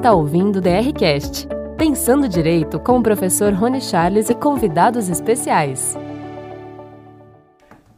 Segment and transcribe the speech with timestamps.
[0.00, 5.94] está ouvindo o DRCast, Pensando Direito com o professor Rony Charles e convidados especiais.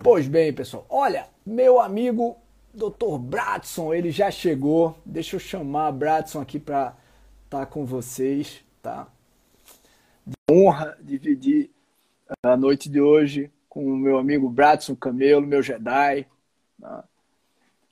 [0.00, 2.36] Pois bem, pessoal, olha, meu amigo
[2.74, 3.18] Dr.
[3.20, 4.98] Bradson, ele já chegou.
[5.06, 6.96] Deixa eu chamar Bradson aqui para
[7.44, 9.06] estar tá com vocês, tá?
[10.50, 11.70] Honra dividir
[12.42, 16.26] a noite de hoje com o meu amigo Bradson Camelo, meu Jedi.
[16.80, 17.04] Tá?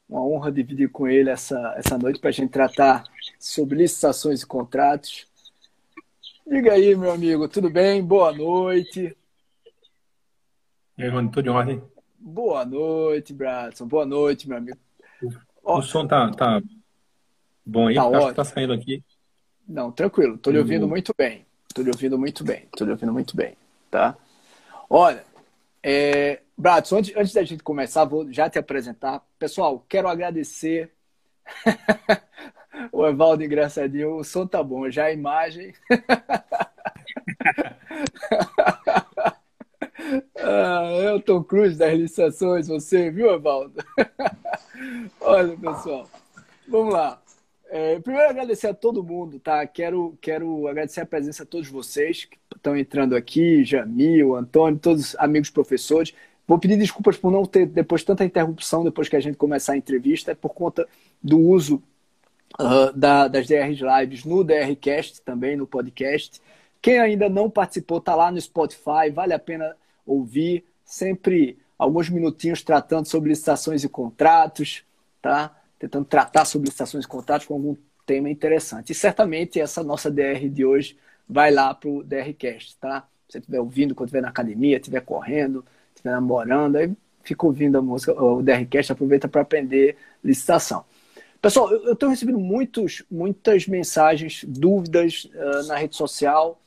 [0.08, 3.04] Uma honra dividir com ele essa, essa noite para a gente tratar
[3.40, 5.26] sobre licitações e contratos.
[6.46, 8.04] Diga aí, meu amigo, tudo bem?
[8.04, 9.16] Boa noite.
[10.98, 11.82] E aí, Rony, tudo em ordem?
[12.18, 13.86] Boa noite, Bradson.
[13.86, 14.78] Boa noite, meu amigo.
[15.62, 16.60] O, o som tá, tá
[17.64, 17.94] bom aí?
[17.94, 19.02] Tá Acho que tá saindo aqui.
[19.66, 20.36] Não, tranquilo.
[20.36, 21.46] Tô lhe ouvindo muito bem.
[21.74, 22.68] Tô lhe ouvindo muito bem.
[22.76, 23.56] Tô lhe ouvindo muito bem,
[23.90, 24.16] tá?
[24.88, 25.24] Olha,
[25.82, 29.24] é, Bradson, antes, antes da gente começar, vou já te apresentar.
[29.38, 30.92] Pessoal, quero agradecer
[32.92, 34.16] o Evaldo engraçadinho.
[34.16, 35.72] O som tá bom, já a imagem.
[40.36, 43.82] ah, Elton Cruz das licitações, você viu, Evaldo?
[45.20, 46.08] Olha, pessoal,
[46.68, 47.20] vamos lá.
[47.72, 49.64] É, primeiro, agradecer a todo mundo, tá?
[49.64, 55.10] Quero, quero agradecer a presença de todos vocês que estão entrando aqui, Jamil, Antônio, todos
[55.10, 56.12] os amigos professores.
[56.48, 59.76] Vou pedir desculpas por não ter depois tanta interrupção depois que a gente começar a
[59.76, 60.88] entrevista, é por conta
[61.22, 61.80] do uso
[62.58, 66.40] uh, da, das DRs Lives no DRCast também, no podcast.
[66.80, 69.76] Quem ainda não participou, está lá no Spotify, vale a pena
[70.06, 70.64] ouvir.
[70.84, 74.82] Sempre alguns minutinhos tratando sobre licitações e contratos,
[75.22, 75.54] tá?
[75.78, 78.92] Tentando tratar sobre licitações e contratos com algum tema interessante.
[78.92, 80.96] E certamente essa nossa DR de hoje
[81.28, 83.06] vai lá para o DRCast, tá?
[83.28, 87.78] Se você estiver ouvindo quando estiver na academia, estiver correndo, estiver namorando, aí fica ouvindo
[87.78, 90.84] a música, o DRCast, aproveita para aprender licitação.
[91.40, 96.60] Pessoal, eu estou recebendo muitos, muitas mensagens, dúvidas uh, na rede social.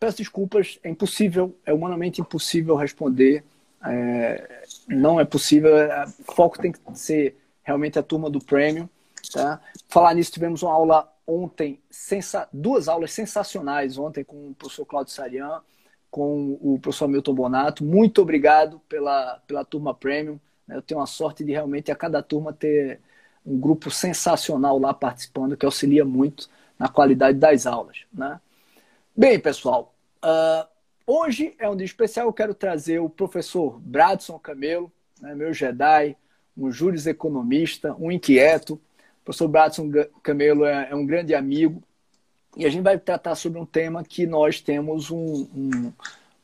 [0.00, 3.44] Peço desculpas, é impossível, é humanamente impossível responder.
[3.86, 5.78] É, não é possível.
[5.78, 8.88] É, o foco tem que ser realmente a turma do Premium.
[9.32, 9.60] Tá?
[9.88, 15.12] Falar nisso, tivemos uma aula ontem, sensa duas aulas sensacionais ontem com o professor Claudio
[15.12, 15.60] Sarian
[16.10, 17.84] com o professor Milton Bonato.
[17.84, 20.40] Muito obrigado pela, pela turma Premium.
[20.66, 20.76] Né?
[20.76, 23.00] Eu tenho a sorte de realmente a cada turma ter
[23.44, 28.04] um grupo sensacional lá participando, que auxilia muito na qualidade das aulas.
[28.12, 28.40] Né?
[29.16, 30.66] Bem, pessoal, uh,
[31.06, 32.26] hoje é um dia especial.
[32.26, 34.90] Eu quero trazer o professor Bradson Camelo,
[35.20, 36.16] né, meu Jedi,
[36.56, 38.74] um juris economista, um inquieto.
[38.74, 39.90] O professor Bradson
[40.22, 41.82] Camelo é, é um grande amigo,
[42.56, 45.92] e a gente vai tratar sobre um tema que nós temos um, um,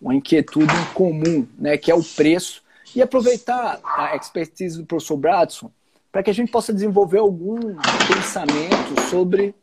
[0.01, 2.63] uma inquietude em comum, né, que é o preço,
[2.95, 5.71] e aproveitar a expertise do professor Bradson
[6.17, 7.61] para que a gente possa desenvolver algum
[8.09, 9.55] pensamento sobre,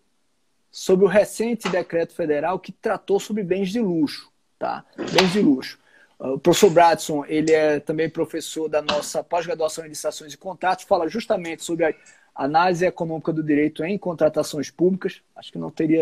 [0.69, 4.31] sobre o recente decreto federal que tratou sobre bens de luxo.
[4.59, 4.85] Tá?
[4.95, 5.79] Bens de luxo.
[6.19, 11.09] O professor Bradson, ele é também professor da nossa pós-graduação em licitações e contratos, fala
[11.09, 11.93] justamente sobre a
[12.35, 15.23] Análise Econômica do Direito em Contratações Públicas.
[15.35, 16.01] Acho que não teria,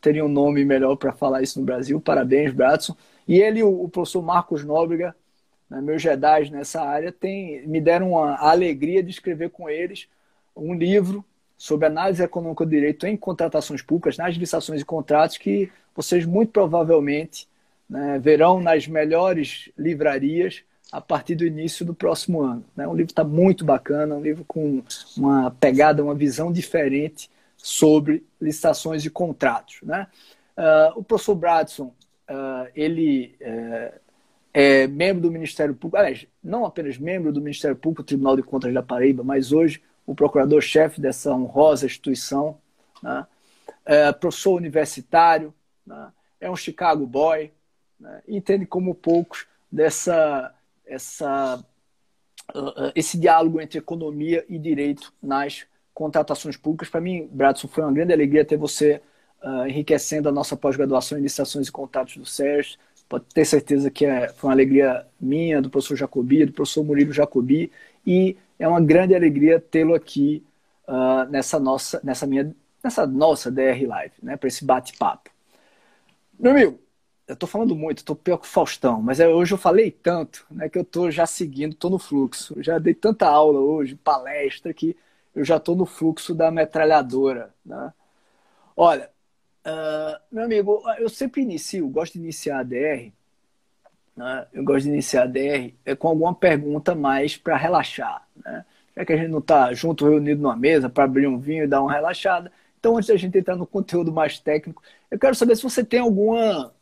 [0.00, 2.00] teria um nome melhor para falar isso no Brasil.
[2.00, 2.96] Parabéns, Bradson.
[3.28, 5.14] E ele, o, professor Marcos Nóbrega,
[5.70, 10.08] né, meus Jedi nessa área, tem, me deram a alegria de escrever com eles
[10.56, 11.24] um livro
[11.56, 16.52] sobre análise econômica do direito em contratações públicas, nas licitações e contratos, que vocês muito
[16.52, 17.46] provavelmente
[17.88, 22.64] né, verão nas melhores livrarias a partir do início do próximo ano.
[22.74, 22.86] Né?
[22.86, 24.82] O livro está muito bacana, um livro com
[25.16, 29.78] uma pegada, uma visão diferente sobre licitações e contratos.
[29.82, 30.06] Né?
[30.56, 31.94] Uh, o professor Bradson,
[32.28, 34.00] uh, ele uh,
[34.52, 38.72] é membro do Ministério Público, aliás, não apenas membro do Ministério Público, Tribunal de Contas
[38.74, 42.58] da Paraíba, mas hoje o procurador-chefe dessa honrosa instituição,
[43.02, 43.26] né?
[43.84, 45.54] é professor universitário,
[45.86, 46.12] né?
[46.40, 47.52] é um Chicago boy,
[47.98, 48.22] né?
[48.26, 50.52] entende como poucos dessa
[50.90, 51.64] essa,
[52.54, 55.64] uh, esse diálogo entre economia e direito nas
[55.94, 56.88] contratações públicas.
[56.88, 59.00] Para mim, Bradson, foi uma grande alegria ter você
[59.42, 62.76] uh, enriquecendo a nossa pós-graduação em licitações e contratos do SERS.
[63.10, 67.12] Pode ter certeza que é, foi uma alegria minha, do professor Jacobi, do professor Murilo
[67.12, 67.72] Jacobi,
[68.06, 70.46] e é uma grande alegria tê-lo aqui
[70.86, 75.28] uh, nessa nossa, nessa minha, nessa nossa DR Live, né, para esse bate-papo.
[76.38, 76.78] Meu amigo,
[77.26, 80.46] eu tô falando muito, tô pior que o Faustão, mas é, hoje eu falei tanto,
[80.48, 82.62] né, que eu tô já seguindo, tô no fluxo.
[82.62, 84.96] Já dei tanta aula hoje, palestra, que
[85.34, 87.92] eu já tô no fluxo da metralhadora, né?
[88.76, 89.10] Olha,
[89.66, 93.12] uh, meu amigo, eu sempre inicio, gosto de iniciar a DR,
[94.16, 94.46] né?
[94.52, 98.64] eu gosto de iniciar a DR é com alguma pergunta mais para relaxar, né?
[98.96, 101.66] Já que a gente não tá junto, reunido numa mesa para abrir um vinho e
[101.66, 105.56] dar uma relaxada, Então, antes da gente entrar no conteúdo mais técnico, eu quero saber
[105.56, 106.72] se você tem alguma,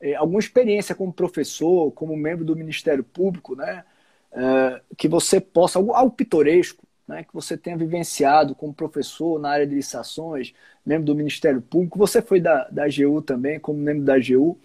[0.00, 3.84] é, alguma experiência como professor, como membro do Ministério Público, né?
[4.32, 9.50] É, que você possa, algo, algo pitoresco, né, que você tenha vivenciado como professor na
[9.50, 10.54] área de licitações,
[10.86, 14.56] membro do Ministério Público, você foi da, da AGU também, como membro da AGU,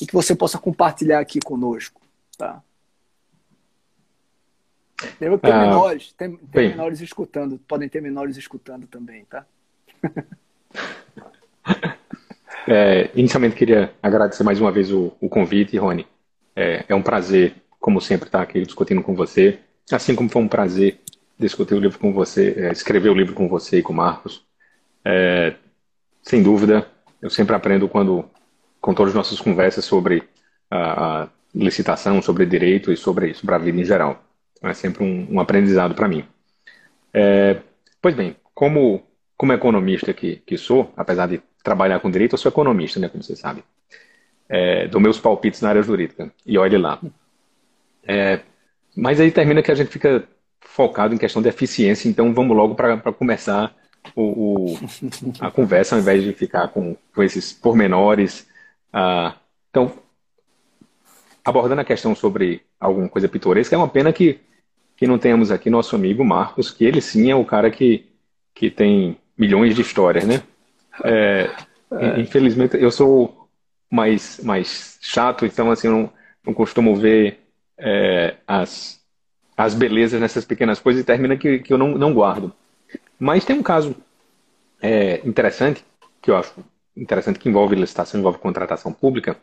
[0.00, 2.00] e que você possa compartilhar aqui conosco.
[2.38, 2.62] Tá?
[5.20, 9.44] Lembra que tem ah, menores, tem, tem menores escutando, podem ter menores escutando também, tá?
[12.64, 16.06] É, inicialmente queria agradecer mais uma vez o, o convite, Rony.
[16.54, 19.58] É, é, um prazer, como sempre, estar aqui discutindo com você.
[19.90, 21.00] Assim como foi um prazer
[21.38, 24.44] discutir o livro com você, é, escrever o livro com você e com o Marcos.
[25.04, 25.54] É,
[26.22, 26.86] sem dúvida,
[27.20, 28.24] eu sempre aprendo quando,
[28.80, 30.22] com todas as nossas conversas sobre
[30.70, 34.22] a, a licitação, sobre direito e sobre, sobre a vida em geral.
[34.62, 36.24] É sempre um, um aprendizado para mim.
[37.12, 37.60] É,
[38.00, 39.02] pois bem, como,
[39.36, 43.22] como economista que, que sou, apesar de trabalhar com direito, eu sou economista, né, como
[43.22, 43.64] você sabe.
[44.48, 46.32] É, dou meus palpites na área jurídica.
[46.46, 47.00] E olhe lá.
[48.06, 48.40] É,
[48.96, 50.28] mas aí termina que a gente fica
[50.62, 53.74] focado em questão de eficiência, então vamos logo para começar
[54.16, 54.78] o, o,
[55.40, 58.46] a conversa, ao invés de ficar com, com esses pormenores.
[58.92, 59.36] Ah,
[59.70, 59.92] então,
[61.44, 64.40] abordando a questão sobre alguma coisa pitoresca, é uma pena que
[65.02, 68.06] que não tenhamos aqui nosso amigo Marcos, que ele sim é o cara que,
[68.54, 70.44] que tem milhões de histórias, né?
[71.02, 71.50] É,
[71.90, 72.20] é.
[72.20, 73.48] Infelizmente, eu sou
[73.90, 76.12] mais, mais chato, então assim, eu não,
[76.46, 77.40] não costumo ver
[77.76, 79.01] é, as,
[79.64, 82.52] as belezas nessas pequenas coisas e termina que, que eu não, não guardo.
[83.18, 83.94] Mas tem um caso
[84.80, 85.84] é, interessante,
[86.20, 86.52] que eu acho
[86.96, 89.36] interessante, que envolve licitação, envolve contratação pública.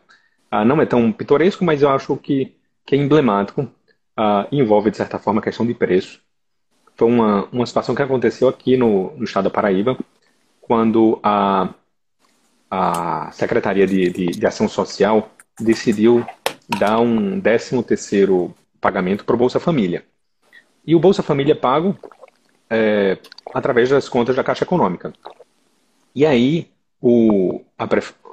[0.50, 4.98] Ah, não é tão pitoresco, mas eu acho que, que é emblemático uh, envolve, de
[4.98, 6.20] certa forma, a questão de preço.
[6.94, 9.96] Foi uma, uma situação que aconteceu aqui no, no estado da Paraíba,
[10.60, 11.72] quando a,
[12.70, 16.26] a Secretaria de, de, de Ação Social decidiu
[16.68, 20.04] dar um 13 terceiro pagamento para o Bolsa Família.
[20.86, 21.96] E o Bolsa Família é pago
[22.68, 23.18] é,
[23.52, 25.12] através das contas da Caixa Econômica.
[26.14, 27.88] E aí o, a,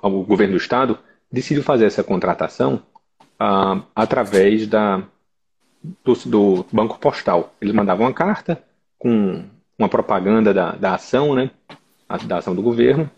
[0.07, 0.99] o governo do estado
[1.31, 2.81] decidiu fazer essa contratação
[3.39, 5.03] ah, através da,
[6.03, 7.53] do, do, Banco Postal.
[7.61, 8.61] Eles mandavam uma carta
[8.97, 9.43] com
[9.77, 11.51] uma propaganda da, da ação, né?
[12.25, 13.09] Da ação do governo.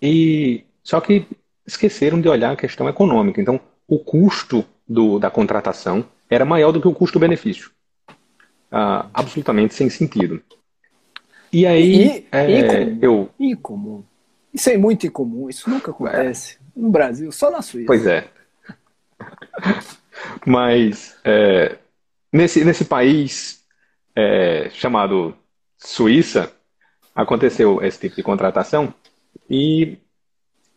[0.00, 1.26] E só que
[1.66, 3.40] esqueceram de olhar a questão econômica.
[3.40, 7.70] Então, o custo do, da contratação era maior do que o custo-benefício.
[8.72, 10.42] Ah, absolutamente sem sentido.
[11.52, 13.30] E aí, e, é, incomum, eu.
[13.38, 14.04] Incomum.
[14.52, 15.50] Isso é muito incomum.
[15.50, 16.80] Isso nunca acontece é.
[16.80, 17.86] no Brasil, só na Suíça.
[17.86, 18.26] Pois é.
[20.46, 21.76] Mas é,
[22.32, 23.62] nesse, nesse país
[24.16, 25.36] é, chamado
[25.76, 26.50] Suíça,
[27.14, 28.94] aconteceu esse tipo de contratação
[29.50, 29.98] e,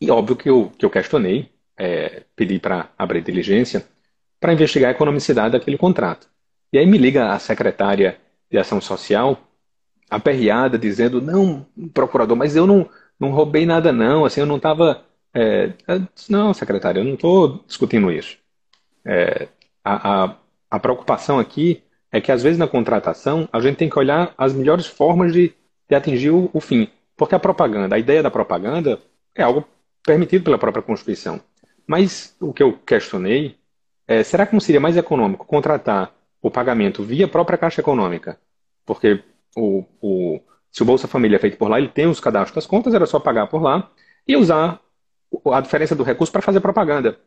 [0.02, 3.86] e óbvio que eu, que eu questionei, é, pedi para abrir diligência
[4.40, 6.30] para investigar a economicidade daquele contrato.
[6.72, 8.18] E aí me liga a secretária
[8.52, 9.40] de Ação Social,
[10.10, 12.90] aperreada, dizendo, não, procurador, mas eu não,
[13.20, 15.04] não roubei nada não, assim, eu não estava...
[15.34, 15.74] É,
[16.30, 18.38] não, secretária, eu não estou discutindo isso.
[19.04, 19.50] É,
[19.84, 20.36] a, a,
[20.72, 24.54] a preocupação aqui é que, às vezes, na contratação, a gente tem que olhar as
[24.54, 25.54] melhores formas de,
[25.90, 26.88] de atingir o, o fim.
[27.18, 29.00] Porque a propaganda, a ideia da propaganda
[29.36, 29.68] é algo
[30.06, 31.42] permitido pela própria Constituição.
[31.86, 33.58] Mas o que eu questionei
[34.08, 36.14] é: será que não seria mais econômico contratar
[36.46, 38.40] o pagamento via própria Caixa Econômica?
[38.86, 39.24] Porque
[39.56, 40.40] o, o,
[40.72, 43.08] se o Bolsa Família é feito por lá, ele tem os cadastros das contas, era
[43.08, 43.90] só pagar por lá
[44.28, 44.80] e usar
[45.52, 47.18] a diferença do recurso para fazer propaganda.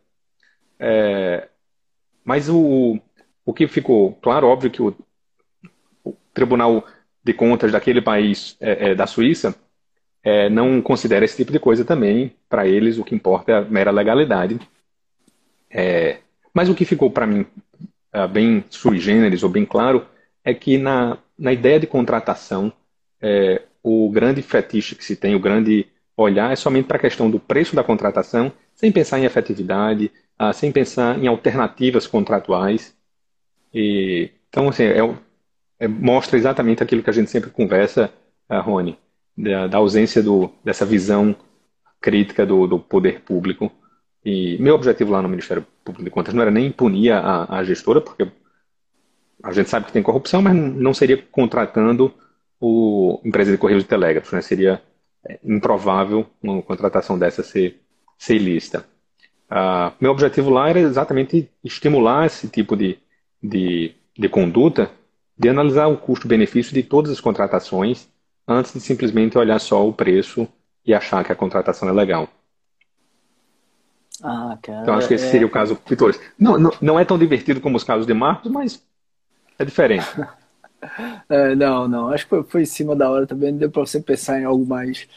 [0.78, 1.48] É,
[2.24, 3.00] mas o,
[3.44, 4.94] o que ficou claro, óbvio que o,
[6.04, 6.84] o Tribunal
[7.24, 9.52] de Contas daquele país é, é, da Suíça
[10.22, 12.36] é, não considera esse tipo de coisa também.
[12.48, 14.60] Para eles, o que importa é a mera legalidade.
[15.68, 16.20] É,
[16.54, 17.44] mas o que ficou para mim
[18.12, 20.06] é, bem sui generis, ou bem claro,
[20.44, 22.72] é que na, na ideia de contratação,
[23.20, 25.86] é, o grande fetiche que se tem, o grande
[26.16, 30.52] olhar é somente para a questão do preço da contratação, sem pensar em efetividade, ah,
[30.52, 32.94] sem pensar em alternativas contratuais.
[33.74, 34.98] E, então, assim, é,
[35.80, 38.12] é, mostra exatamente aquilo que a gente sempre conversa,
[38.50, 38.98] uh, Rony,
[39.36, 41.34] da, da, ausência do, dessa visão
[42.00, 43.70] crítica do, do, poder público.
[44.24, 47.64] E meu objetivo lá no Ministério Público de Contas não era nem punir a, a
[47.64, 48.30] gestora, porque
[49.42, 52.12] a gente sabe que tem corrupção, mas não seria contratando
[52.60, 54.40] o empresa de correios e telégrafos, né?
[54.40, 54.82] Seria
[55.26, 57.80] é, improvável uma contratação dessa ser,
[58.18, 58.84] ser ilícita.
[59.50, 62.98] Uh, meu objetivo lá era exatamente estimular esse tipo de,
[63.42, 64.90] de, de conduta,
[65.38, 68.08] de analisar o custo-benefício de todas as contratações
[68.46, 70.48] antes de simplesmente olhar só o preço
[70.84, 72.28] e achar que a contratação é legal.
[74.22, 74.82] Ah, cara.
[74.82, 75.30] Então, acho que esse é...
[75.30, 76.18] seria o caso de todos.
[76.38, 78.82] Não, não, não é tão divertido como os casos de Marcos, mas
[79.58, 80.06] é diferente.
[81.28, 82.08] é, não, não.
[82.10, 83.56] Acho que foi, foi em cima da hora também.
[83.56, 85.08] Deu para você pensar em algo mais,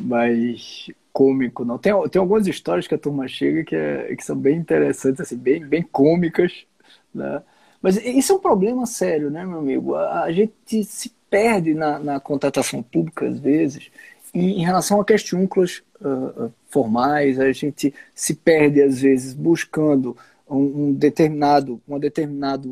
[0.00, 1.78] mais cômico, não.
[1.78, 5.36] Tem, tem algumas histórias que a turma chega que, é, que são bem interessantes, assim,
[5.36, 6.66] bem, bem cômicas,
[7.14, 7.42] né?
[7.80, 9.94] Mas isso é um problema sério, né, meu amigo?
[9.94, 13.90] A, a gente se perde na, na contratação pública, às vezes,
[14.38, 20.16] em relação a questiúnculos uh, formais, a gente se perde, às vezes, buscando
[20.48, 22.68] um, um determinado, uma determinada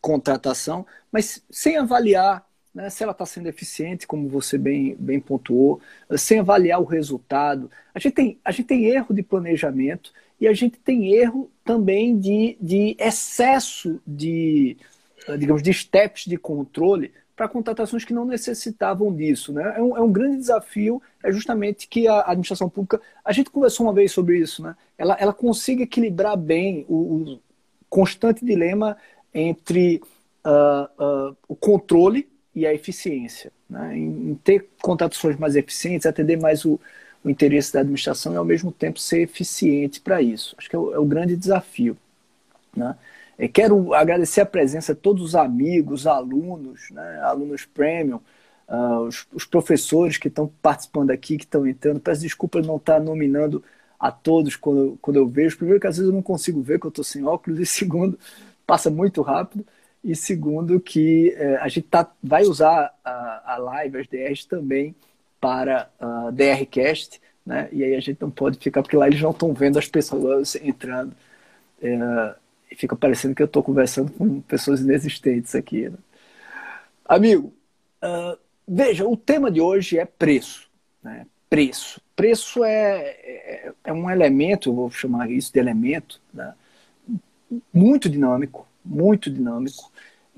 [0.00, 5.80] contratação, mas sem avaliar né, se ela está sendo eficiente, como você bem, bem pontuou,
[6.16, 7.70] sem avaliar o resultado.
[7.94, 12.18] A gente, tem, a gente tem erro de planejamento e a gente tem erro também
[12.18, 14.76] de, de excesso de,
[15.38, 19.52] digamos, de steps de controle para contratações que não necessitavam disso.
[19.52, 19.74] Né?
[19.76, 23.86] É, um, é um grande desafio, é justamente que a administração pública, a gente conversou
[23.86, 24.74] uma vez sobre isso, né?
[24.98, 27.40] ela, ela consiga equilibrar bem o, o
[27.88, 28.96] constante dilema
[29.32, 30.02] entre
[30.44, 33.52] uh, uh, o controle e a eficiência.
[33.70, 33.96] Né?
[33.96, 36.80] Em, em, ter contratações mais eficientes, atender mais o,
[37.22, 40.56] o, interesse da administração e, ao mesmo tempo, ser eficiente para isso.
[40.58, 41.96] Acho que é o, é o grande desafio.
[42.76, 42.96] Né?
[43.38, 47.20] É, quero agradecer a presença de todos os amigos, alunos, né?
[47.22, 48.20] alunos premium,
[48.68, 52.00] uh, os, os, professores que estão participando aqui, que estão entrando.
[52.00, 53.62] Peço desculpa não estar nominando
[53.98, 55.56] a todos quando, quando eu vejo.
[55.56, 58.18] Primeiro, que às vezes eu não consigo ver, que eu estou sem óculos, e segundo,
[58.66, 59.64] passa muito rápido.
[60.02, 64.94] E segundo, que é, a gente tá, vai usar a, a live, as DRs também,
[65.40, 67.68] para a DRCast, né?
[67.72, 70.56] E aí a gente não pode ficar, porque lá eles não estão vendo as pessoas
[70.56, 71.14] entrando.
[71.82, 72.34] É,
[72.70, 75.88] e fica parecendo que eu estou conversando com pessoas inexistentes aqui.
[75.88, 75.98] Né?
[77.04, 77.52] Amigo,
[78.02, 80.68] uh, veja, o tema de hoje é preço.
[81.02, 81.26] Né?
[81.48, 82.00] Preço.
[82.14, 86.52] Preço é, é, é, um elemento, eu vou chamar isso de elemento, né?
[87.72, 89.90] muito dinâmico, muito dinâmico,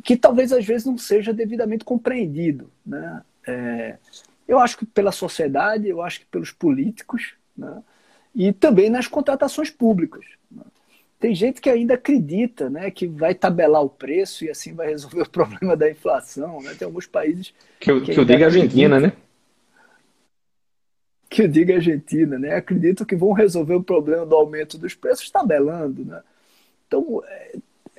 [0.05, 2.71] que talvez às vezes não seja devidamente compreendido.
[2.87, 3.23] Né?
[3.47, 3.97] É,
[4.47, 7.83] eu acho que pela sociedade, eu acho que pelos políticos, né?
[8.35, 10.25] e também nas contratações públicas.
[10.51, 10.63] Né?
[11.21, 15.21] Tem gente que ainda acredita né, que vai tabelar o preço e assim vai resolver
[15.23, 16.63] o problema da inflação.
[16.63, 16.75] Né?
[16.77, 17.53] Tem alguns países.
[17.79, 19.13] Que eu, que eu diga Argentina, né?
[21.29, 22.57] Que eu diga Argentina, né?
[22.57, 26.05] Acreditam que vão resolver o problema do aumento dos preços tabelando.
[26.05, 26.21] Né?
[26.89, 27.59] Então, é,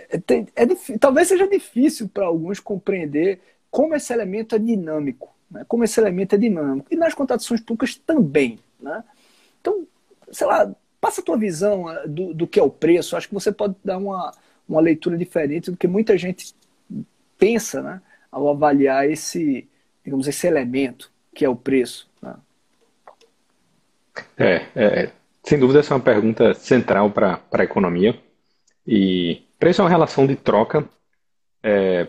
[0.09, 0.17] é,
[0.53, 5.63] é, talvez seja difícil para alguns compreender como esse elemento é dinâmico, né?
[5.65, 6.87] como esse elemento é dinâmico.
[6.91, 8.59] E nas contratações públicas também.
[8.77, 9.01] Né?
[9.61, 9.87] Então,
[10.29, 10.69] sei lá,
[11.01, 13.17] passa a tua visão ah, do, do que é o preço.
[13.17, 14.31] Acho que você pode dar uma,
[14.69, 16.55] uma leitura diferente do que muita gente
[17.37, 18.01] pensa né?
[18.31, 19.67] ao avaliar esse,
[20.05, 22.09] digamos, esse elemento que é o preço.
[22.21, 22.35] Né?
[24.37, 25.11] É, é,
[25.43, 28.17] sem dúvida essa é uma pergunta central para a economia.
[28.87, 30.89] E Preço é uma relação de troca,
[31.61, 32.07] é,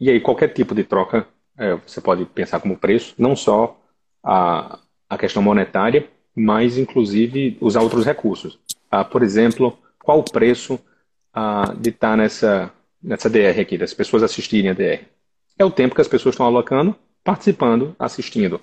[0.00, 3.78] e aí qualquer tipo de troca é, você pode pensar como preço, não só
[4.22, 8.58] a, a questão monetária, mas inclusive usar outros recursos.
[8.90, 10.78] Ah, por exemplo, qual o preço
[11.32, 12.72] ah, de estar nessa,
[13.02, 15.04] nessa DR aqui, das pessoas assistirem a DR?
[15.58, 18.60] É o tempo que as pessoas estão alocando, participando, assistindo.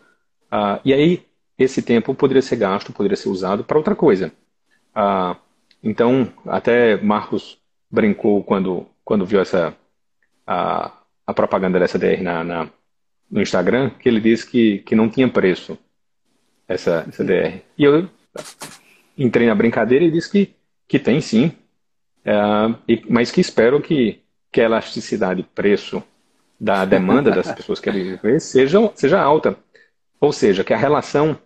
[0.50, 1.26] Ah, e aí,
[1.58, 4.32] esse tempo poderia ser gasto, poderia ser usado para outra coisa.
[4.94, 5.38] Ah,
[5.84, 7.58] então, até Marcos
[7.90, 9.76] brincou quando, quando viu essa
[10.46, 10.92] a,
[11.26, 12.70] a propaganda dessa DR na, na,
[13.30, 15.78] no Instagram, que ele disse que, que não tinha preço
[16.74, 17.62] essa, essa DR.
[17.78, 18.10] E eu
[19.18, 20.56] entrei na brincadeira e disse que,
[20.88, 21.52] que tem sim,
[22.24, 22.34] é,
[22.88, 26.04] e, mas que espero que, que a elasticidade preço
[26.60, 29.58] da demanda das pessoas que querem viver seja, seja alta.
[30.20, 31.38] Ou seja, que a relação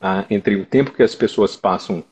[0.00, 2.02] ah, entre o tempo que as pessoas passam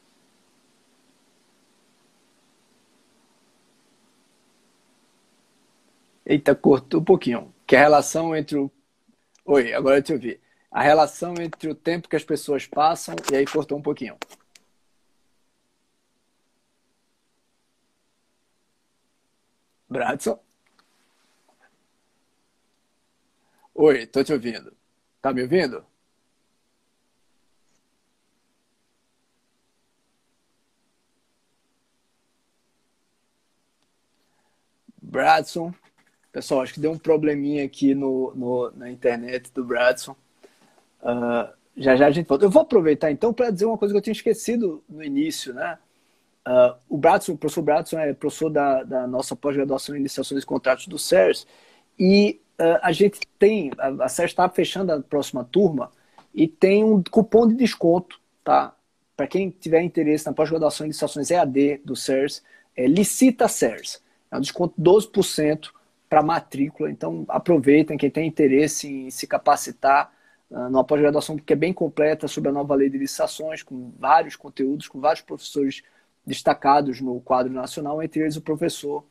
[6.27, 7.55] Eita, cortou um pouquinho.
[7.65, 8.71] Que a relação entre o.
[9.45, 10.41] Oi, agora eu te ouvi.
[10.77, 14.15] A relação entre o tempo que as pessoas passam e aí cortou um pouquinho.
[19.91, 20.39] Bradson?
[23.75, 24.73] Oi, tô te ouvindo.
[25.23, 25.85] Tá me ouvindo?
[35.01, 35.73] Bradson?
[36.33, 40.17] Pessoal, acho que deu um probleminha aqui no, no na internet do Bradson.
[41.07, 42.45] Uh, já já a gente volta.
[42.45, 45.79] Eu vou aproveitar então para dizer uma coisa que eu tinha esquecido no início, né?
[46.47, 50.87] Uh, o o professor Bradson é professor da, da nossa pós-graduação em iniciações e contratos
[50.87, 51.47] do CERS
[51.99, 55.91] e uh, a gente tem, a, a SERS está fechando a próxima turma
[56.35, 58.75] e tem um cupom de desconto, tá?
[59.17, 62.43] Para quem tiver interesse na pós-graduação em licitações EAD do SERS,
[62.77, 64.03] é Licita SERS.
[64.31, 65.71] É um desconto de 12%
[66.09, 70.13] para matrícula, então aproveitem quem tem interesse em se capacitar
[70.51, 74.89] numa pós-graduação que é bem completa sobre a nova lei de licitações, com vários conteúdos,
[74.89, 75.83] com vários professores
[76.25, 79.05] destacados no quadro nacional, entre eles o professor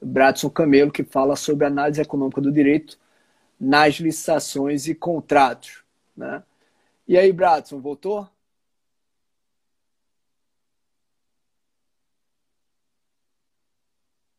[0.00, 2.98] Bradson Camelo, que fala sobre análise econômica do direito
[3.58, 5.84] nas licitações e contratos.
[6.16, 6.42] Né?
[7.06, 8.28] E aí, Bradson, voltou?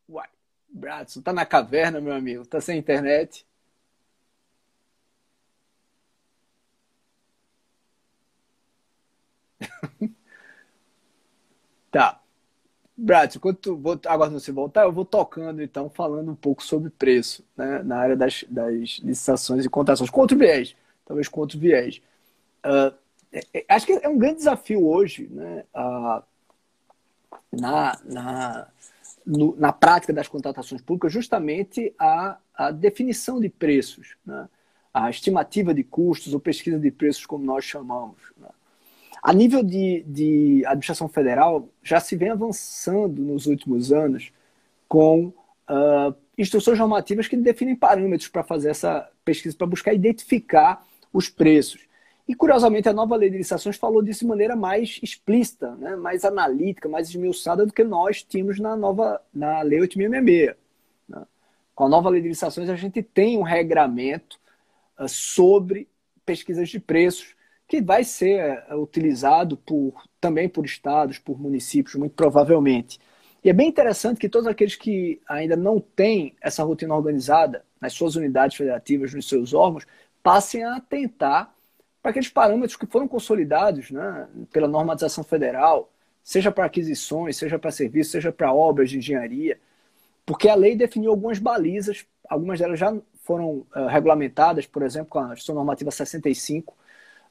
[0.10, 0.28] Uai,
[0.70, 2.46] Bradson, tá na caverna, meu amigo?
[2.46, 3.46] Tá sem internet?
[11.92, 12.22] tá.
[12.96, 17.44] Brad, enquanto vou, agora você voltar, eu vou tocando então, falando um pouco sobre preço,
[17.58, 22.02] né, na área das, das licitações e contratações, contra o viés, talvez contra o viés.
[22.64, 22.94] Uh,
[23.68, 26.22] acho que é um grande desafio hoje, né, uh,
[27.52, 28.68] na, na,
[29.26, 34.48] no, na prática das contratações públicas, justamente a, a definição de preços, né,
[34.94, 38.18] a estimativa de custos ou pesquisa de preços, como nós chamamos.
[38.38, 38.50] Né.
[39.22, 44.32] A nível de, de administração federal, já se vem avançando nos últimos anos
[44.88, 51.30] com uh, instruções normativas que definem parâmetros para fazer essa pesquisa, para buscar identificar os
[51.30, 51.88] preços.
[52.28, 55.96] E, curiosamente, a nova lei de licitações falou disso de maneira mais explícita, né?
[55.96, 60.56] mais analítica, mais esmiuçada do que nós tínhamos na, nova, na Lei 8.666.
[61.10, 61.26] Né?
[61.76, 64.40] Com a nova lei de licitações, a gente tem um regramento
[65.00, 65.88] uh, sobre
[66.26, 67.36] pesquisas de preços,
[67.72, 73.00] que vai ser é, utilizado por, também por estados, por municípios, muito provavelmente.
[73.42, 77.94] E é bem interessante que todos aqueles que ainda não têm essa rotina organizada nas
[77.94, 79.88] suas unidades federativas, nos seus órgãos,
[80.22, 81.56] passem a atentar
[82.02, 85.90] para aqueles parâmetros que foram consolidados né, pela normatização federal,
[86.22, 89.58] seja para aquisições, seja para serviços, seja para obras de engenharia,
[90.26, 92.94] porque a lei definiu algumas balizas, algumas delas já
[93.24, 96.81] foram uh, regulamentadas, por exemplo, com a Gestão Normativa 65,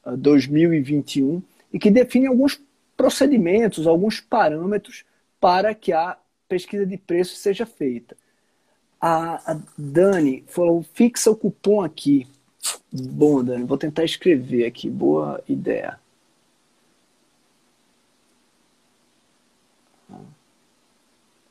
[0.05, 2.59] 2021 e que define alguns
[2.97, 5.05] procedimentos, alguns parâmetros
[5.39, 8.15] para que a pesquisa de preço seja feita.
[8.99, 12.27] A, a Dani falou: fixa o cupom aqui.
[12.91, 14.89] Bom, Dani, vou tentar escrever aqui.
[14.89, 15.99] Boa ideia.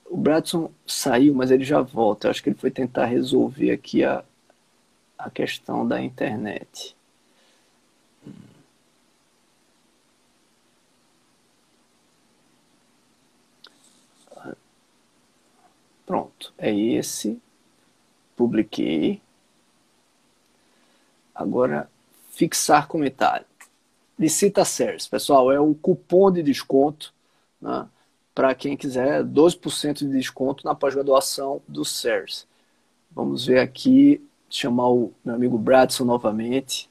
[0.09, 2.27] O Bradson saiu, mas ele já volta.
[2.27, 4.25] Eu acho que ele foi tentar resolver aqui a,
[5.17, 6.97] a questão da internet.
[16.11, 17.41] Pronto, é esse.
[18.35, 19.23] Publiquei.
[21.33, 21.89] Agora,
[22.33, 23.47] fixar comentário.
[24.19, 27.15] Licita Shares, pessoal, é o cupom de desconto
[27.61, 27.89] né,
[28.35, 32.45] para quem quiser 12% de desconto na pós-graduação do SERS.
[33.13, 36.91] Vamos ver aqui, chamar o meu amigo Bradson novamente.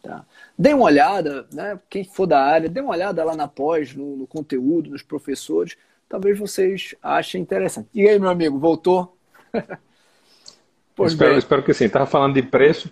[0.00, 0.24] Tá.
[0.56, 4.16] Dê uma olhada, né, quem for da área, dê uma olhada lá na pós, no,
[4.16, 5.76] no conteúdo, nos professores,
[6.08, 7.88] talvez vocês achem interessante.
[7.94, 9.16] E aí, meu amigo, voltou?
[10.94, 11.86] pois espero, espero, que sim.
[11.86, 12.90] Estava falando de preço.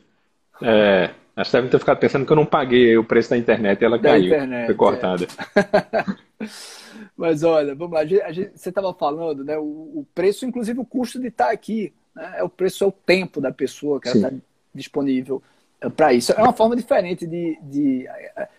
[0.62, 3.81] É, acho que devem ter ficado pensando que eu não paguei o preço da internet
[3.81, 4.27] e ela da caiu.
[4.27, 5.24] Internet, foi cortada.
[5.24, 6.44] É.
[7.16, 8.00] Mas olha, vamos lá.
[8.00, 9.57] A gente, você estava falando, né?
[9.59, 11.92] O, o, preço, inclusive o custo de estar aqui.
[12.14, 14.33] Né, é o preço é o tempo da pessoa que está
[14.74, 15.42] disponível
[15.81, 16.33] é, para isso.
[16.33, 18.07] É uma forma diferente de, de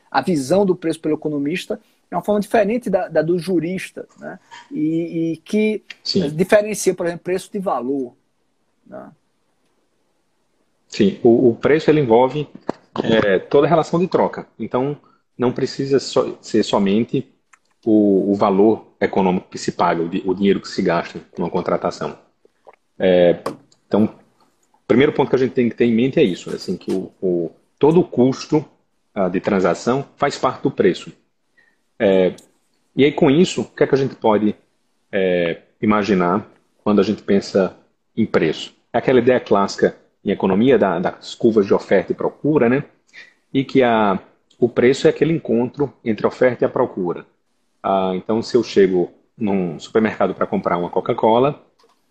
[0.09, 4.39] a visão do preço pelo economista é uma forma diferente da, da do jurista, né?
[4.71, 6.29] E, e que Sim.
[6.29, 8.15] diferencia, por exemplo, preço de valor.
[8.85, 9.11] Né?
[10.87, 12.47] Sim, o, o, preço ele envolve
[13.03, 14.47] é, toda a relação de troca.
[14.57, 14.97] Então,
[15.37, 17.27] não precisa so, ser somente
[17.85, 22.17] o, o, valor econômico que se paga, o, o, dinheiro que se gasta numa contratação.
[22.97, 23.39] É,
[23.87, 26.77] então, o primeiro ponto que a gente tem que ter em mente é isso, assim,
[26.77, 26.91] que
[27.21, 28.65] o, todo o custo
[29.15, 31.11] uh, de transação faz parte do preço.
[31.99, 32.33] É,
[32.95, 34.55] e aí, com isso, o que é que a gente pode
[35.11, 36.47] é, imaginar
[36.83, 37.77] quando a gente pensa
[38.15, 38.73] em preço?
[38.93, 42.83] É aquela ideia clássica em economia da, das curvas de oferta e procura, né?
[43.53, 44.19] E que a,
[44.59, 47.25] o preço é aquele encontro entre a oferta e a procura.
[47.83, 51.61] Ah, então, se eu chego num supermercado para comprar uma Coca-Cola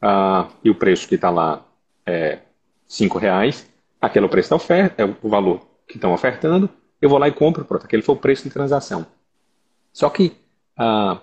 [0.00, 1.64] ah, e o preço que está lá
[2.06, 2.38] é
[2.86, 3.68] cinco reais,
[4.00, 6.68] aquele é o preço da oferta, é o valor que estão ofertando,
[7.00, 9.06] eu vou lá e compro, pronto, aquele foi o preço de transação.
[9.94, 10.32] Só que
[10.76, 11.20] ah,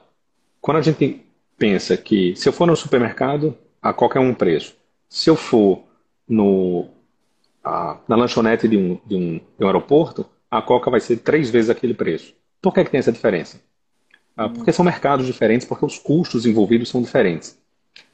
[0.59, 1.23] quando a gente
[1.57, 4.75] pensa que se eu for no supermercado, a qualquer um preço.
[5.09, 5.83] Se eu for
[6.27, 6.87] no,
[7.63, 11.49] a, na lanchonete de um, de, um, de um aeroporto, a Coca vai ser três
[11.49, 12.33] vezes aquele preço.
[12.61, 13.61] Por que, que tem essa diferença?
[14.37, 17.59] Ah, porque são mercados diferentes, porque os custos envolvidos são diferentes.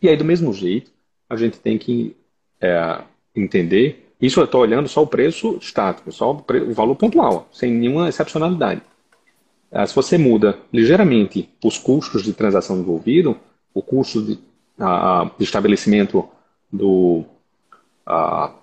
[0.02, 0.92] E aí, do mesmo jeito,
[1.30, 2.16] a gente tem que
[2.60, 3.02] é,
[3.36, 4.12] entender.
[4.20, 8.10] Isso eu estou olhando só o preço estático, só o, o valor pontual, sem nenhuma
[8.10, 8.82] excepcionalidade.
[9.72, 13.38] Ah, se você muda ligeiramente os custos de transação envolvido,
[13.74, 14.40] o custo de,
[14.80, 16.28] a, de estabelecimento
[16.72, 17.26] do,
[18.06, 18.54] a,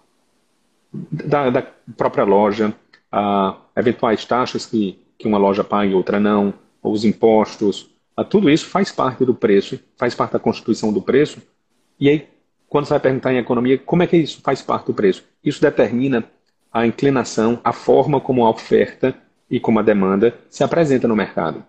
[0.92, 1.62] da, da,
[1.96, 2.74] própria loja,
[3.12, 7.90] a, eventuais taxas que, que uma loja paga e outra não, os impostos,
[8.30, 11.42] tudo isso faz parte do preço, faz parte da constituição do preço.
[11.98, 12.28] E aí,
[12.68, 15.24] quando você vai perguntar em economia, como é que isso faz parte do preço?
[15.42, 16.24] Isso determina
[16.72, 19.16] a inclinação, a forma como a oferta
[19.54, 21.64] e como a demanda se apresenta no mercado.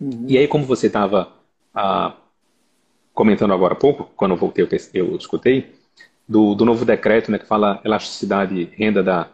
[0.00, 0.24] Uhum.
[0.26, 1.32] E aí, como você estava
[1.72, 2.16] ah,
[3.14, 5.72] comentando agora há pouco, quando eu voltei, eu, escutei,
[6.26, 9.28] do, do, novo decreto né, que fala elasticidade renda da,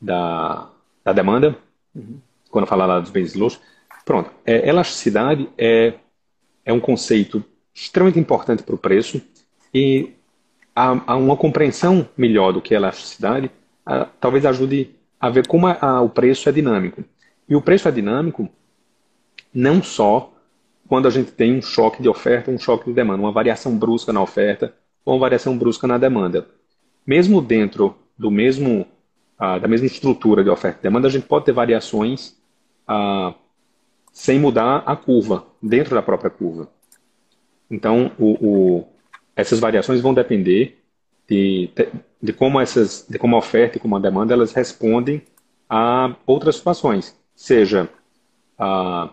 [0.00, 0.70] da,
[1.02, 1.58] da demanda,
[1.92, 2.20] uhum.
[2.52, 3.60] quando fala lá dos bens de luxo.
[4.04, 5.94] Pronto, é, elasticidade é,
[6.64, 7.44] é um conceito
[7.74, 9.20] extremamente importante para o preço
[9.74, 10.12] e
[10.72, 13.50] há, uma compreensão melhor do que elasticidade
[13.84, 14.94] a, talvez ajude
[15.24, 17.02] a ver como a, o preço é dinâmico.
[17.48, 18.48] E o preço é dinâmico
[19.52, 20.32] não só
[20.88, 24.12] quando a gente tem um choque de oferta, um choque de demanda, uma variação brusca
[24.12, 26.46] na oferta ou uma variação brusca na demanda.
[27.06, 28.86] Mesmo dentro do mesmo
[29.38, 32.36] ah, da mesma estrutura de oferta e demanda, a gente pode ter variações
[32.86, 33.34] ah,
[34.12, 36.68] sem mudar a curva, dentro da própria curva.
[37.70, 38.88] Então, o, o,
[39.34, 40.78] essas variações vão depender
[41.28, 41.70] de,
[42.22, 45.22] de, como essas, de como a oferta e como a demanda elas respondem
[45.68, 47.88] a outras situações, seja
[48.58, 49.10] a,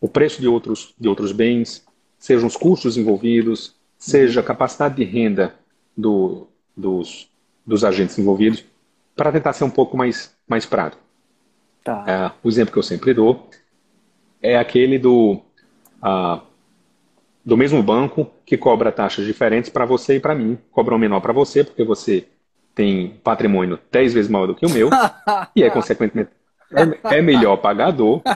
[0.00, 1.84] o preço de outros, de outros bens,
[2.18, 5.54] sejam os custos envolvidos, seja a capacidade de renda
[5.96, 7.28] do, dos,
[7.66, 8.64] dos agentes envolvidos,
[9.14, 11.02] para tentar ser um pouco mais, mais prático.
[11.84, 12.04] Tá.
[12.06, 13.48] É, o exemplo que eu sempre dou
[14.42, 15.40] é aquele do,
[16.02, 16.40] ah,
[17.44, 20.58] do mesmo banco que cobra taxas diferentes para você e para mim.
[20.70, 22.26] Cobra um menor para você, porque você
[22.74, 24.88] tem patrimônio 10 vezes maior do que o meu,
[25.54, 26.30] e é, consequentemente,
[26.72, 28.22] é, é melhor pagador.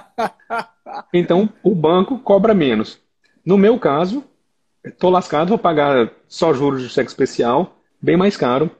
[1.12, 3.00] Então, o banco cobra menos.
[3.44, 4.22] No meu caso,
[4.84, 8.70] estou lascado, vou pagar só juros de cheque especial, bem mais caro,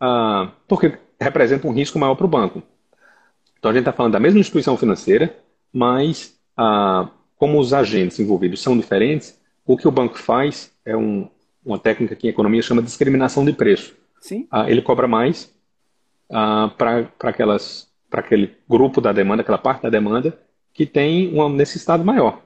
[0.00, 2.62] ah, porque representa um risco maior para o banco.
[3.58, 5.36] Então, a gente está falando da mesma instituição financeira,
[5.72, 11.28] mas ah, como os agentes envolvidos são diferentes, o que o banco faz é um,
[11.64, 13.94] uma técnica que em economia chama de discriminação de preço.
[14.20, 14.46] Sim.
[14.50, 15.52] Ah, ele cobra mais
[16.30, 16.72] ah,
[18.14, 20.38] para aquele grupo da demanda, aquela parte da demanda,
[20.72, 22.42] que tem uma necessidade maior.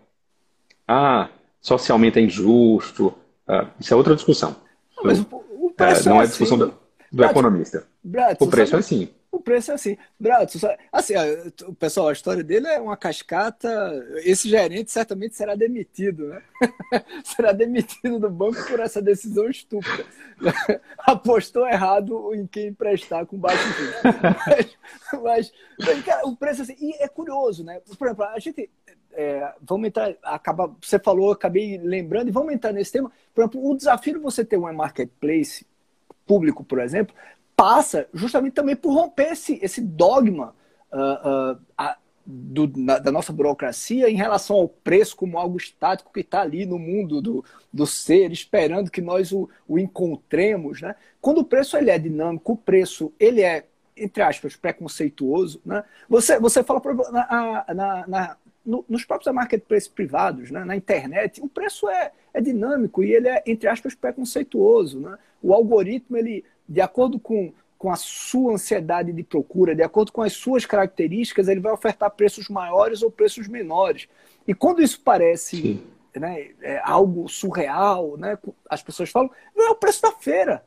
[0.86, 1.28] Ah,
[1.60, 3.12] socialmente é injusto,
[3.46, 4.56] ah, isso é outra discussão.
[5.04, 5.26] Mas o,
[5.66, 6.66] o preço é, não é, é discussão assim.
[6.68, 6.74] do,
[7.12, 7.86] do economista.
[8.40, 9.10] o preço é assim.
[9.30, 9.96] O preço é assim.
[10.18, 10.58] Brato,
[10.90, 11.14] assim,
[11.66, 13.68] o pessoal, a história dele é uma cascata.
[14.24, 16.42] Esse gerente certamente será demitido, né?
[17.22, 20.04] será demitido do banco por essa decisão estúpida.
[20.98, 24.76] Apostou errado em quem emprestar com baixo juros.
[25.22, 27.80] Mas, mas cara, o preço assim, e é curioso, né?
[27.98, 28.70] Por exemplo, a gente
[29.12, 33.10] é, vamos entrar, acaba, você falou, acabei lembrando, e vamos entrar nesse tema.
[33.34, 35.66] Por exemplo, o desafio de você ter um marketplace
[36.26, 37.14] público, por exemplo,
[37.58, 40.54] passa justamente também por romper esse, esse dogma
[40.92, 46.12] uh, uh, a, do, na, da nossa burocracia em relação ao preço como algo estático
[46.12, 50.80] que está ali no mundo do, do ser, esperando que nós o, o encontremos.
[50.80, 50.94] Né?
[51.20, 53.66] Quando o preço ele é dinâmico, o preço ele é,
[53.96, 55.60] entre aspas, preconceituoso.
[55.66, 55.82] Né?
[56.08, 60.64] Você, você fala na, na, na no, nos próprios marketplaces privados, né?
[60.64, 65.00] na internet, o preço é, é dinâmico e ele é, entre aspas, preconceituoso.
[65.00, 65.18] Né?
[65.42, 70.22] O algoritmo ele de acordo com, com a sua ansiedade de procura, de acordo com
[70.22, 74.08] as suas características, ele vai ofertar preços maiores ou preços menores.
[74.46, 75.82] E quando isso parece
[76.14, 78.36] né, é algo surreal, né,
[78.68, 80.62] as pessoas falam, não é o preço da feira.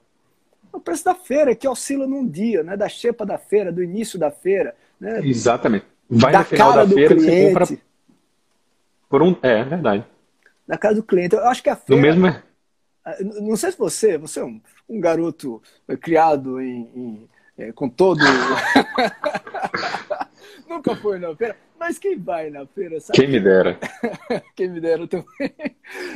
[0.73, 3.83] É o preço da feira que oscila num dia, né, da xepa da feira, do
[3.83, 4.75] início da feira.
[4.99, 5.85] Né, Exatamente.
[6.09, 7.31] Vai da final da feira cliente.
[7.31, 7.81] você compra
[9.09, 9.35] por um.
[9.41, 10.05] É, é verdade.
[10.65, 11.35] Da casa do cliente.
[11.35, 12.01] Eu acho que a feira.
[12.01, 12.41] No mesmo.
[13.03, 15.61] Ah, não sei se você, você é um, um garoto
[15.99, 18.19] criado em, em é, com todo.
[20.67, 23.19] Nunca foi na feira, mas quem vai na feira, sabe?
[23.19, 23.77] Quem me dera.
[24.55, 25.25] quem me dera também.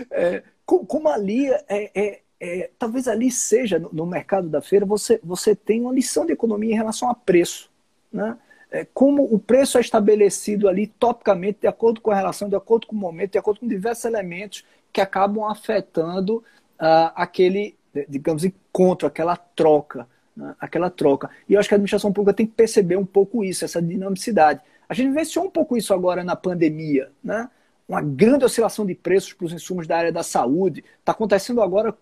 [0.10, 5.20] É, como ali é, é, é, talvez ali seja no, no, mercado da feira você
[5.24, 7.70] você tem uma lição de economia em relação a preço,
[8.12, 8.38] né?
[8.72, 12.88] É, como o preço é estabelecido ali topicamente de acordo com a relação, de acordo
[12.88, 16.44] com o momento, de acordo com diversos elementos que acabam afetando
[16.80, 17.76] uh, aquele
[18.10, 20.54] digamos, contra aquela troca, né?
[20.60, 21.30] aquela troca.
[21.48, 24.60] E eu acho que a administração pública tem que perceber um pouco isso, essa dinamicidade.
[24.90, 27.50] A gente vivenciou um pouco isso agora na pandemia, né?
[27.88, 30.84] Uma grande oscilação de preços para os insumos da área da saúde.
[31.00, 31.96] Está acontecendo agora,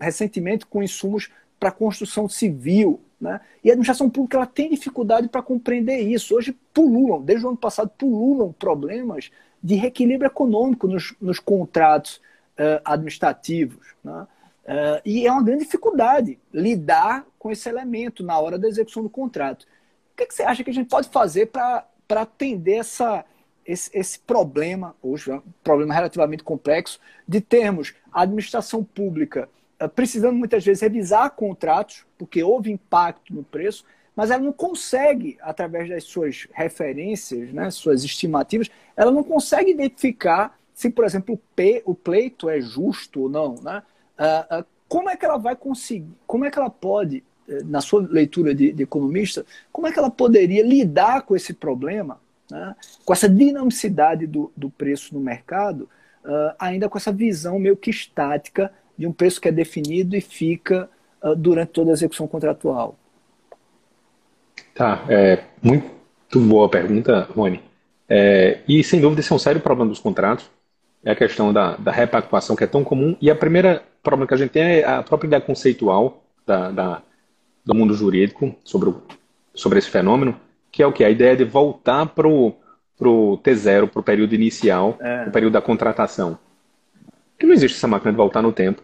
[0.00, 3.00] recentemente, com insumos para construção civil.
[3.20, 3.38] Né?
[3.62, 6.34] E a administração pública ela tem dificuldade para compreender isso.
[6.34, 9.30] Hoje pululam, desde o ano passado, pululam problemas
[9.62, 12.18] de reequilíbrio econômico nos, nos contratos
[12.58, 13.94] uh, administrativos.
[14.02, 14.26] Né?
[14.66, 19.10] Uh, e é uma grande dificuldade lidar com esse elemento na hora da execução do
[19.10, 19.62] contrato.
[19.62, 23.24] O que, é que você acha que a gente pode fazer para atender essa,
[23.64, 29.48] esse, esse, problema, hoje é um problema relativamente complexo, de termos a administração pública
[29.80, 33.84] uh, precisando muitas vezes revisar contratos, porque houve impacto no preço,
[34.16, 40.58] mas ela não consegue, através das suas referências, né, suas estimativas, ela não consegue identificar
[40.76, 41.40] se, por exemplo,
[41.86, 43.54] o, pleito é justo ou não.
[43.62, 43.82] Né?
[44.18, 47.80] Uh, uh, como é que ela vai conseguir, como é que ela pode, eh, na
[47.80, 52.76] sua leitura de, de economista, como é que ela poderia lidar com esse problema, né?
[53.06, 55.88] com essa dinamicidade do, do preço no mercado,
[56.24, 60.20] uh, ainda com essa visão meio que estática de um preço que é definido e
[60.20, 60.88] fica
[61.38, 62.96] durante toda a execução contratual?
[64.74, 65.90] Tá, é, muito
[66.38, 67.60] boa pergunta, Rony.
[68.08, 70.48] É, e sem dúvida esse é um sério problema dos contratos,
[71.06, 73.16] é a questão da, da repactuação que é tão comum.
[73.20, 77.02] E a primeira problema que a gente tem é a própria ideia conceitual da, da,
[77.64, 79.02] do mundo jurídico sobre, o,
[79.54, 80.38] sobre esse fenômeno,
[80.70, 81.04] que é o que?
[81.04, 82.52] A ideia de voltar para o
[83.00, 85.26] T0, para o período inicial, é.
[85.28, 86.36] o período da contratação.
[87.38, 88.82] Que não existe essa máquina de voltar no tempo.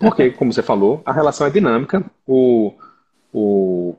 [0.00, 2.72] Porque, como você falou, a relação é dinâmica, o,
[3.32, 3.94] o,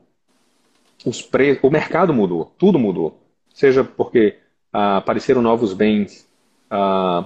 [1.06, 1.60] os pre...
[1.62, 3.20] o mercado mudou, tudo mudou.
[3.54, 4.38] Seja porque
[4.72, 6.28] ah, apareceram novos bens
[6.68, 7.24] ah,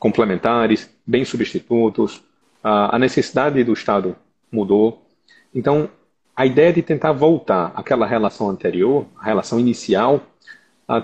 [0.00, 2.20] complementares, bens substitutos,
[2.62, 4.16] a necessidade do Estado
[4.50, 5.06] mudou.
[5.54, 5.88] Então,
[6.34, 10.20] a ideia de tentar voltar àquela relação anterior, a relação inicial,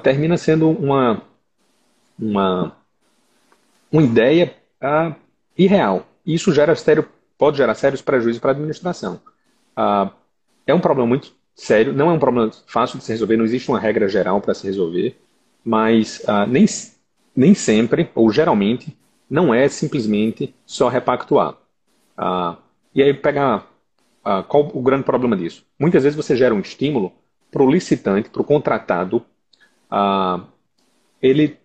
[0.02, 1.22] termina sendo uma,
[2.18, 2.76] uma,
[3.92, 5.14] uma ideia ah,
[5.56, 6.06] irreal.
[6.24, 9.20] Isso gera sério, pode gerar sérios prejuízos para a administração.
[9.76, 10.10] Ah,
[10.66, 13.68] é um problema muito sério, não é um problema fácil de se resolver, não existe
[13.68, 15.16] uma regra geral para se resolver,
[15.64, 16.66] mas uh, nem,
[17.36, 18.96] nem sempre, ou geralmente,
[19.28, 21.54] não é simplesmente só repactuar.
[22.18, 22.56] Uh,
[22.94, 23.66] e aí pegar
[24.24, 25.64] uh, qual o grande problema disso?
[25.78, 27.12] Muitas vezes você gera um estímulo
[27.50, 29.24] para o licitante, para o contratado,
[31.22, 31.56] ele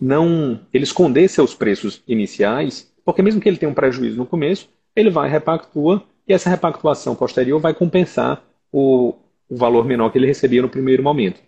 [0.00, 4.68] não ele esconder seus preços iniciais, porque mesmo que ele tenha um prejuízo no começo,
[4.94, 9.14] ele vai repactua e essa repactuação posterior vai compensar o,
[9.48, 11.40] o valor menor que ele recebia no primeiro momento.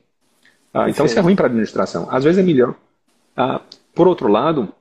[0.73, 2.09] Ah, então isso é ruim para a administração.
[2.11, 2.75] Às vezes é melhor.
[3.37, 3.61] Ah,
[3.95, 4.73] por outro lado,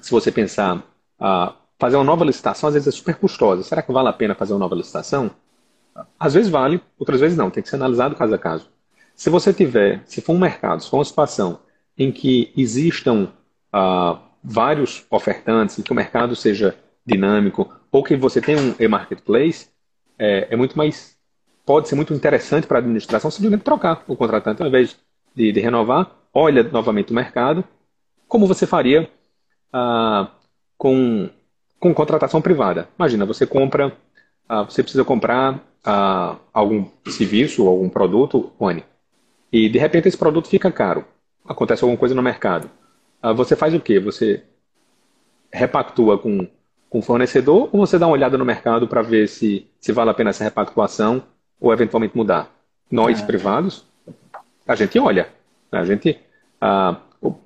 [0.00, 0.82] se você pensar
[1.18, 3.62] ah, fazer uma nova licitação, às vezes é super custosa.
[3.62, 5.30] Será que vale a pena fazer uma nova licitação?
[6.18, 7.50] Às vezes vale, outras vezes não.
[7.50, 8.68] Tem que ser analisado caso a caso.
[9.14, 11.60] Se você tiver, se for um mercado, se for uma situação
[11.96, 13.28] em que existam
[13.72, 19.68] ah, vários ofertantes, em que o mercado seja dinâmico, ou que você tem um e-marketplace,
[20.18, 21.18] é, é muito mais
[21.64, 24.96] pode ser muito interessante para a administração simplesmente trocar o contratante ao invés
[25.34, 27.64] de, de renovar, olha novamente o mercado,
[28.30, 29.10] como você faria
[29.72, 30.30] ah,
[30.78, 31.28] com,
[31.78, 32.88] com contratação privada.
[32.96, 33.92] Imagina, você compra,
[34.48, 38.84] ah, você precisa comprar ah, algum serviço ou algum produto, Rony,
[39.52, 41.04] e de repente esse produto fica caro.
[41.44, 42.70] Acontece alguma coisa no mercado.
[43.20, 43.98] Ah, você faz o quê?
[43.98, 44.44] Você
[45.52, 46.46] repactua com,
[46.88, 50.10] com o fornecedor ou você dá uma olhada no mercado para ver se, se vale
[50.10, 51.24] a pena essa repactuação
[51.60, 52.48] ou eventualmente mudar.
[52.88, 53.26] Nós, é.
[53.26, 53.84] privados,
[54.68, 55.28] a gente olha.
[55.72, 55.80] Né?
[55.80, 56.16] A gente,
[56.60, 56.96] ah,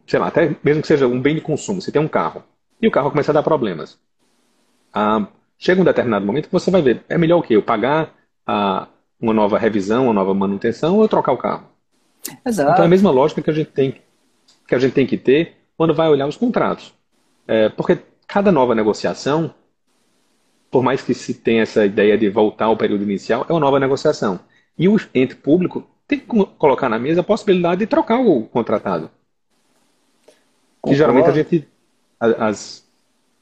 [0.07, 2.43] sei lá, até mesmo que seja um bem de consumo, você tem um carro
[2.81, 3.99] e o carro começa a dar problemas.
[4.93, 5.27] Ah,
[5.59, 7.57] chega um determinado momento que você vai ver, é melhor o quê?
[7.57, 8.13] Eu pagar
[8.47, 8.89] ah,
[9.21, 11.67] uma nova revisão, uma nova manutenção ou eu trocar o carro?
[12.47, 12.73] Exato.
[12.73, 14.01] Então é a mesma lógica que a gente tem
[14.67, 16.95] que, a gente tem que ter quando vai olhar os contratos.
[17.47, 19.53] É, porque cada nova negociação
[20.75, 23.79] por mais que se tenha essa ideia de voltar ao período inicial, é uma nova
[23.79, 24.41] negociação.
[24.77, 29.09] E o ente público tem que colocar na mesa a possibilidade de trocar o contratado.
[30.85, 31.69] Que geralmente a gente,
[32.19, 32.87] as,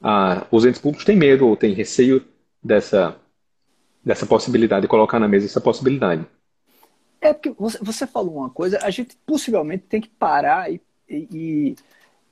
[0.01, 2.25] a, os entes públicos têm medo ou têm receio
[2.63, 3.17] dessa,
[4.05, 6.27] dessa possibilidade, de colocar na mesa essa possibilidade.
[7.21, 11.77] É porque você, você falou uma coisa, a gente possivelmente tem que parar e, e,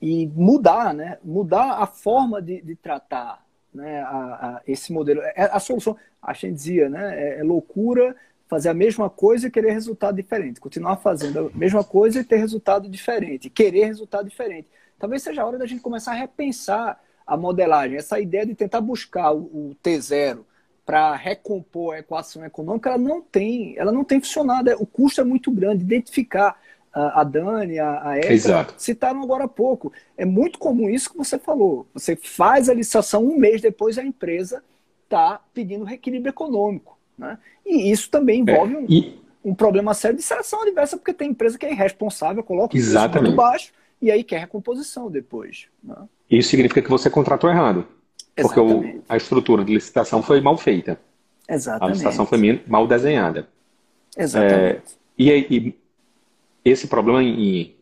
[0.01, 1.19] e mudar, né?
[1.23, 5.21] Mudar a forma de, de tratar né, a, a esse modelo.
[5.23, 8.17] É, a solução, a gente dizia, né, é, é, loucura
[8.49, 10.61] fazer a mesma coisa e querer resultado diferente.
[10.61, 13.49] Continuar fazendo a mesma coisa e ter resultado diferente.
[13.49, 14.67] Querer resultado diferente.
[15.01, 17.97] Talvez seja a hora da gente começar a repensar a modelagem.
[17.97, 20.41] Essa ideia de tentar buscar o, o T0
[20.85, 24.71] para recompor a equação econômica, ela não tem, ela não tem funcionado.
[24.79, 25.83] O custo é muito grande.
[25.83, 26.61] Identificar
[26.93, 29.91] a, Dani, a, a Érica, citaram agora há pouco.
[30.19, 31.87] É muito comum isso que você falou.
[31.95, 34.63] Você faz a licitação um mês depois a empresa
[35.05, 36.99] está pedindo reequilíbrio econômico.
[37.17, 37.39] Né?
[37.65, 39.19] E isso também envolve é, um, e...
[39.45, 43.23] um problema sério de seleção adversa, porque tem empresa que é irresponsável, coloca o preço
[43.23, 45.67] muito baixo e aí quer recomposição depois.
[45.83, 45.97] Né?
[46.31, 47.87] Isso significa que você contratou errado.
[48.35, 50.99] Porque o, a estrutura de licitação foi mal feita.
[51.49, 51.85] Exatamente.
[51.85, 53.49] A licitação foi mal desenhada.
[54.17, 54.55] Exatamente.
[54.59, 54.83] É,
[55.19, 55.75] e, e,
[56.65, 57.75] esse problema em,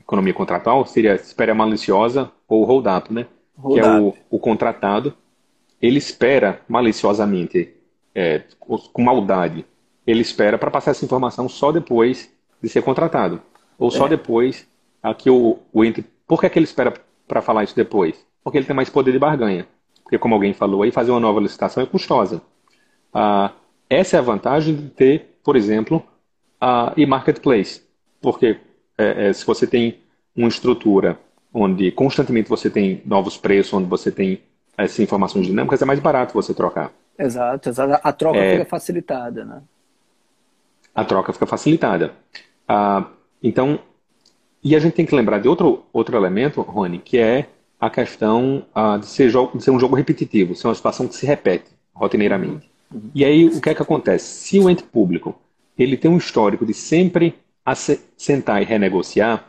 [0.00, 3.26] economia contratual seria espera maliciosa ou hold-up, né?
[3.56, 5.14] Hold que é o, o, contratado,
[5.80, 7.74] ele espera maliciosamente,
[8.14, 9.64] é, com maldade,
[10.06, 12.30] ele espera para passar essa informação só depois
[12.62, 13.40] de ser contratado.
[13.78, 14.10] Ou só é.
[14.10, 14.66] depois
[15.18, 16.04] que o, o ente.
[16.26, 16.94] Por que, é que ele espera
[17.26, 18.24] para falar isso depois?
[18.44, 19.66] Porque ele tem mais poder de barganha.
[20.02, 22.42] Porque, como alguém falou aí, fazer uma nova licitação é custosa.
[23.12, 23.52] Ah,
[23.88, 26.02] essa é a vantagem de ter, por exemplo,
[26.60, 27.82] a e-marketplace.
[28.20, 28.58] Porque
[28.96, 29.98] é, é, se você tem
[30.36, 31.18] uma estrutura
[31.52, 34.42] onde constantemente você tem novos preços, onde você tem
[34.76, 36.92] essas informações dinâmicas, é mais barato você trocar.
[37.18, 38.00] Exato, exato.
[38.02, 39.62] a troca é, fica facilitada, né?
[40.94, 42.12] A troca fica facilitada.
[42.66, 43.06] Ah,
[43.42, 43.78] então,
[44.62, 47.48] e a gente tem que lembrar de outro, outro elemento, Rony, que é
[47.80, 51.16] a questão ah, de, ser jogo, de ser um jogo repetitivo, ser uma situação que
[51.16, 52.70] se repete rotineiramente.
[52.92, 53.10] Uhum.
[53.14, 54.24] E aí, o que é que acontece?
[54.24, 55.34] Se o ente público
[55.76, 57.34] ele tem um histórico de sempre
[58.16, 59.48] sentar e renegociar,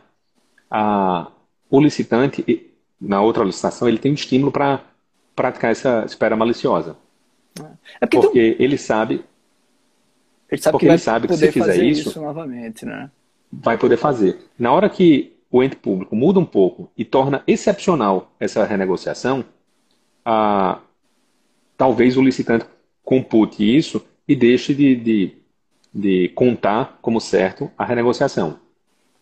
[0.70, 1.30] a,
[1.70, 4.82] o licitante, na outra licitação, ele tem um estímulo para
[5.36, 6.96] praticar essa espera maliciosa.
[8.00, 9.24] É porque, porque ele sabe.
[10.50, 13.10] Ele sabe porque que ele sabe que se fizer isso, isso novamente, né?
[13.62, 14.38] Vai poder fazer.
[14.58, 19.44] Na hora que o ente público muda um pouco e torna excepcional essa renegociação,
[20.24, 20.80] a,
[21.76, 22.66] talvez o licitante
[23.04, 25.36] compute isso e deixe de, de,
[25.92, 28.58] de contar como certo a renegociação.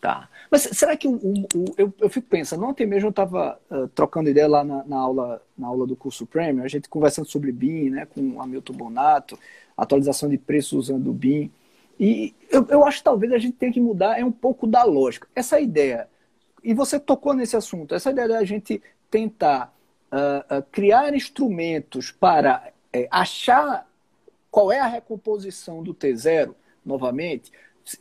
[0.01, 0.29] Tá.
[0.51, 1.47] Mas será que o,
[1.79, 5.43] eu, eu fico pensando, ontem mesmo eu estava uh, trocando ideia lá na, na, aula,
[5.57, 9.39] na aula do curso Premium, a gente conversando sobre BIM, né, com o Hamilton Bonato,
[9.77, 11.51] atualização de preços usando o BIM.
[11.99, 14.83] E eu, eu acho que talvez a gente tenha que mudar é um pouco da
[14.85, 15.29] lógica.
[15.35, 16.09] Essa ideia,
[16.63, 19.75] e você tocou nesse assunto, essa ideia da gente tentar
[20.11, 23.87] uh, uh, criar instrumentos para uh, achar
[24.51, 27.51] qual é a recomposição do T0, novamente,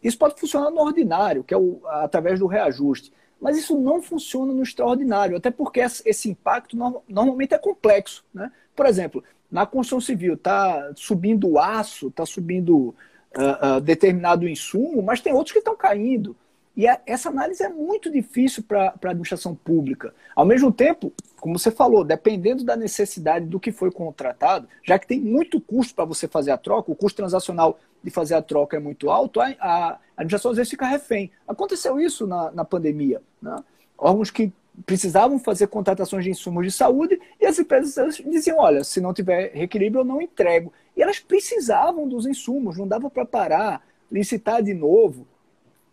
[0.04, 3.12] isso pode funcionar no ordinário, que é o, através do reajuste.
[3.40, 8.24] Mas isso não funciona no extraordinário, até porque esse impacto no, normalmente é complexo.
[8.34, 8.52] Né?
[8.76, 12.94] Por exemplo, na construção civil, está subindo aço, está subindo
[13.36, 16.36] uh, determinado insumo, mas tem outros que estão caindo.
[16.76, 20.14] E a, essa análise é muito difícil para a administração pública.
[20.36, 25.08] Ao mesmo tempo, como você falou, dependendo da necessidade do que foi contratado, já que
[25.08, 28.78] tem muito custo para você fazer a troca, o custo transacional de fazer a troca
[28.78, 31.32] é muito alto, a, a administração às vezes fica refém.
[31.48, 33.22] Aconteceu isso na, na pandemia.
[33.42, 33.56] Né?
[33.98, 34.52] Órgãos que
[34.86, 39.52] precisavam fazer contratações de insumos de saúde e as empresas diziam: olha, se não tiver
[39.54, 40.72] reequilíbrio, eu não entrego.
[40.96, 45.28] E elas precisavam dos insumos, não dava para parar, licitar de novo.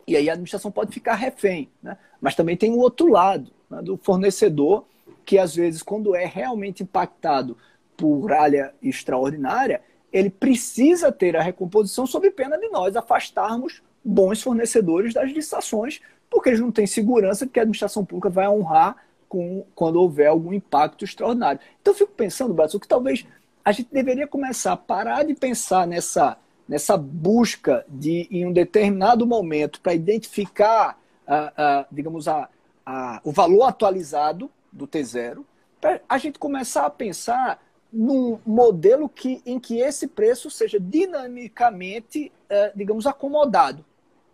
[0.06, 1.68] E aí a administração pode ficar refém.
[1.82, 1.96] Né?
[2.20, 4.84] Mas também tem o outro lado, né, do fornecedor,
[5.24, 7.56] que às vezes, quando é realmente impactado
[7.96, 9.82] por área extraordinária,
[10.12, 16.48] ele precisa ter a recomposição sob pena de nós afastarmos bons fornecedores das licitações, porque
[16.48, 18.96] eles não têm segurança de que a administração pública vai honrar
[19.28, 21.60] com, quando houver algum impacto extraordinário.
[21.80, 23.26] Então eu fico pensando, Brasil, que talvez
[23.68, 29.26] a gente deveria começar a parar de pensar nessa, nessa busca de, em um determinado
[29.26, 32.48] momento, para identificar, uh, uh, digamos, a,
[32.86, 35.44] a, o valor atualizado do T0,
[35.78, 42.32] para a gente começar a pensar num modelo que, em que esse preço seja dinamicamente,
[42.50, 43.84] uh, digamos, acomodado.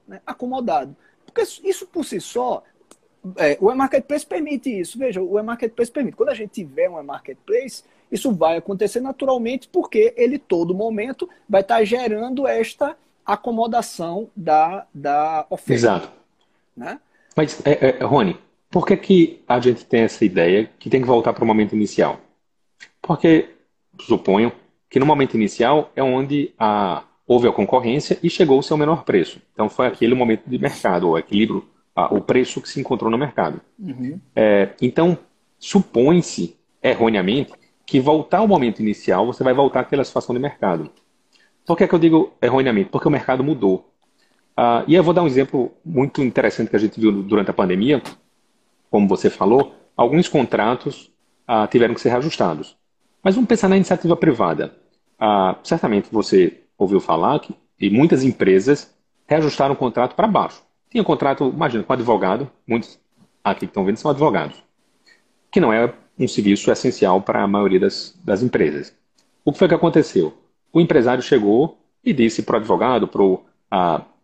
[0.07, 0.23] Né?
[0.25, 0.94] Acomodado.
[1.27, 2.62] Porque isso por si só,
[3.37, 4.97] é, o e-marketplace permite isso.
[4.97, 6.16] Veja, o e-marketplace permite.
[6.16, 11.61] Quando a gente tiver um e-marketplace, isso vai acontecer naturalmente porque ele, todo momento, vai
[11.61, 15.73] estar gerando esta acomodação da, da oferta.
[15.73, 16.11] Exato.
[16.77, 17.00] Né?
[17.37, 18.37] Mas, é, é, Rony,
[18.71, 21.75] por que, que a gente tem essa ideia que tem que voltar para o momento
[21.75, 22.21] inicial?
[23.00, 23.50] Porque,
[24.00, 24.52] suponho,
[24.90, 29.05] que no momento inicial é onde a, houve a concorrência e chegou o seu menor
[29.05, 29.40] preço.
[29.52, 33.19] Então, foi aquele momento de mercado, o equilíbrio, a, o preço que se encontrou no
[33.19, 33.61] mercado.
[33.79, 34.21] Uhum.
[34.35, 35.19] É, então,
[35.59, 37.52] supõe-se, erroneamente,
[37.87, 40.90] que voltar ao momento inicial, você vai voltar àquela situação de mercado.
[41.66, 42.90] Por que, é que eu digo erroneamente?
[42.90, 43.90] Porque o mercado mudou.
[44.58, 47.54] Uh, e eu vou dar um exemplo muito interessante que a gente viu durante a
[47.54, 48.02] pandemia.
[48.90, 51.10] Como você falou, alguns contratos
[51.48, 52.76] uh, tiveram que ser reajustados.
[53.22, 54.76] Mas vamos pensar na iniciativa privada.
[55.18, 58.94] ah, certamente você ouviu falar que e muitas empresas
[59.26, 60.62] reajustaram o contrato para baixo.
[60.90, 62.98] Tinha um contrato, imagina, com advogado, muitos
[63.42, 64.62] aqui que estão vendo são advogados,
[65.50, 68.94] que não é um serviço essencial para a maioria das, das empresas.
[69.44, 70.33] O que foi que aconteceu?
[70.73, 73.42] O empresário chegou e disse para o advogado, para o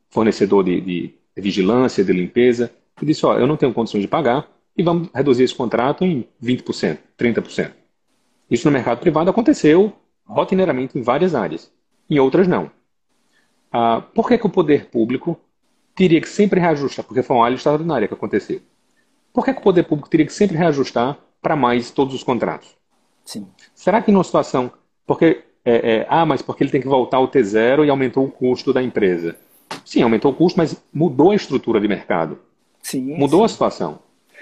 [0.08, 2.70] fornecedor de, de, vigilância, de limpeza,
[3.00, 6.26] e disse, ó, eu não tenho condições de pagar e vamos reduzir esse contrato em
[6.42, 7.72] 20%, 30%.
[8.50, 9.92] Isso no mercado privado aconteceu
[10.26, 11.72] rotineiramente em várias áreas,
[12.08, 12.70] em outras não.
[13.72, 15.38] Ah, por que, que o poder público
[15.94, 17.04] teria que sempre reajustar?
[17.04, 18.60] Porque foi uma área extraordinária que aconteceu.
[19.32, 22.76] Por que, que o poder público teria que sempre reajustar para mais todos os contratos?
[23.24, 23.46] Sim.
[23.74, 24.70] Será que numa situação.
[25.06, 25.44] Porque.
[25.62, 28.72] É, é, ah, mas porque ele tem que voltar ao T0 e aumentou o custo
[28.72, 29.36] da empresa.
[29.84, 32.38] Sim, aumentou o custo, mas mudou a estrutura de mercado.
[32.82, 33.14] Sim.
[33.18, 33.44] Mudou sim.
[33.44, 33.98] a situação.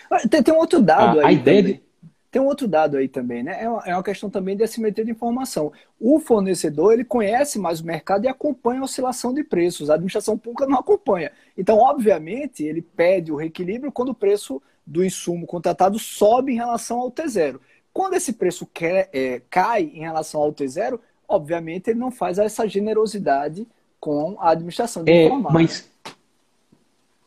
[0.08, 1.26] Ah, tem, tem um outro dado a, aí.
[1.26, 1.74] A ideia também.
[1.74, 1.88] de
[2.30, 3.62] tem um outro dado aí também, né?
[3.62, 5.72] É uma, é uma questão também de assimetria de informação.
[5.98, 9.88] O fornecedor ele conhece mais o mercado e acompanha a oscilação de preços.
[9.88, 11.32] A administração pública não acompanha.
[11.56, 16.98] Então, obviamente, ele pede o reequilíbrio quando o preço do insumo contratado sobe em relação
[17.00, 17.60] ao T0.
[17.92, 22.66] Quando esse preço quer, é, cai em relação ao T0, obviamente ele não faz essa
[22.66, 23.66] generosidade
[24.00, 25.28] com a administração de é.
[25.50, 25.90] Mas,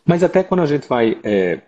[0.06, 1.62] mas até quando a gente vai é,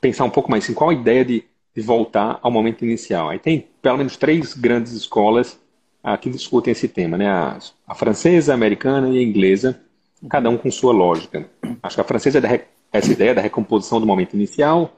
[0.00, 3.30] pensar um pouco mais em qual a ideia de de voltar ao momento inicial.
[3.30, 5.58] Aí tem pelo menos três grandes escolas
[6.02, 7.28] ah, que discutem esse tema, né?
[7.28, 9.80] A, a, francesa, a americana e a inglesa,
[10.28, 11.48] cada um com sua lógica.
[11.82, 12.60] Acho que a francesa é da,
[12.92, 14.94] essa ideia da recomposição do momento inicial,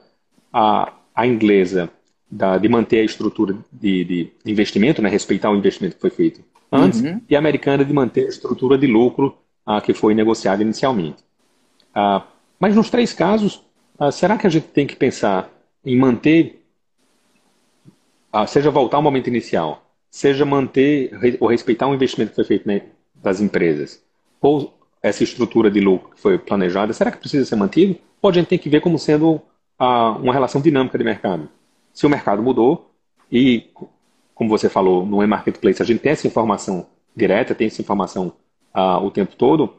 [0.53, 1.89] a, a inglesa
[2.29, 5.09] da, de manter a estrutura de, de, investimento, né?
[5.09, 6.41] respeitar o investimento que foi feito
[6.71, 7.21] antes, uhum.
[7.29, 11.23] e a americana de manter a estrutura de lucro ah, que foi negociada inicialmente.
[11.93, 12.25] Ah,
[12.59, 13.63] mas nos três casos,
[13.99, 15.49] ah, será que a gente tem que pensar
[15.85, 16.63] em manter
[18.33, 22.67] ah, seja voltar ao momento inicial, seja manter ou respeitar o investimento que foi feito
[22.67, 22.81] né,
[23.13, 24.03] das empresas,
[24.41, 24.73] ou
[25.03, 27.95] essa estrutura de lucro que foi planejada, será que precisa ser mantido?
[28.19, 29.39] Ou a gente tem que ver como sendo
[30.11, 31.49] uma relação dinâmica de mercado?
[31.93, 32.91] Se o mercado mudou
[33.31, 33.69] e,
[34.33, 38.33] como você falou, no e-marketplace a gente tem essa informação direta, tem essa informação
[38.73, 39.75] ah, o tempo todo,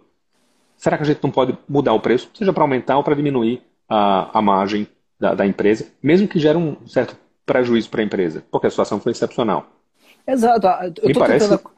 [0.77, 3.63] será que a gente não pode mudar o preço, seja para aumentar ou para diminuir
[3.89, 4.87] a, a margem
[5.19, 9.01] da, da, empresa, mesmo que gere um certo prejuízo para a empresa, porque a situação
[9.01, 9.67] foi excepcional.
[10.27, 10.67] Exato.
[11.03, 11.49] Eu estou parece...
[11.49, 11.71] tentando,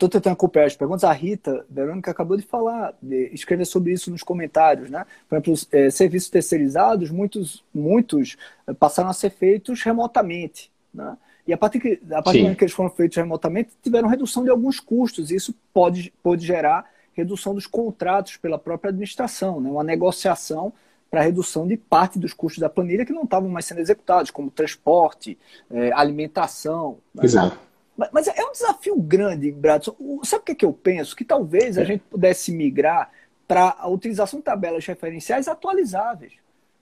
[0.00, 1.04] eu tentando acompanhar as perguntas.
[1.04, 4.90] A Rita Verônica acabou de falar, de escrever sobre isso nos comentários.
[4.90, 5.04] Né?
[5.28, 8.36] Por exemplo, é, serviços terceirizados, muitos, muitos
[8.66, 10.70] é, passaram a ser feitos remotamente.
[10.92, 11.16] Né?
[11.46, 14.42] E a partir, que, a partir do momento que eles foram feitos remotamente, tiveram redução
[14.42, 15.30] de alguns custos.
[15.30, 19.70] E isso pode, pode gerar redução dos contratos pela própria administração, né?
[19.70, 20.72] uma negociação
[21.10, 24.50] para redução de parte dos custos da planilha que não estavam mais sendo executados, como
[24.50, 25.38] transporte,
[25.70, 26.98] é, alimentação.
[27.14, 27.24] Né?
[27.24, 27.56] Exato.
[27.96, 29.94] Mas, é um desafio grande, Bradson.
[30.24, 31.14] Sabe o que, é que eu penso?
[31.14, 31.84] Que talvez a é.
[31.84, 33.10] gente pudesse migrar
[33.46, 36.32] para a utilização de tabelas referenciais atualizáveis.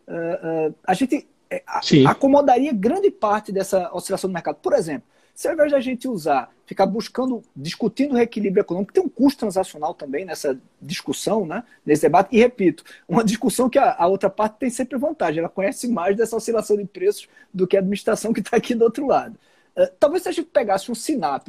[0.06, 1.62] Uh, uh, a gente é,
[2.06, 4.56] acomodaria grande parte dessa oscilação do mercado.
[4.56, 9.02] Por exemplo, se ao invés da gente usar, ficar buscando, discutindo o reequilíbrio econômico, tem
[9.02, 12.34] um custo transacional também nessa discussão, né, nesse debate.
[12.34, 16.16] E repito, uma discussão que a, a outra parte tem sempre vantagem, ela conhece mais
[16.16, 19.36] dessa oscilação de preços do que a administração que está aqui do outro lado.
[19.76, 21.48] Uh, talvez se a gente pegasse um SINAP,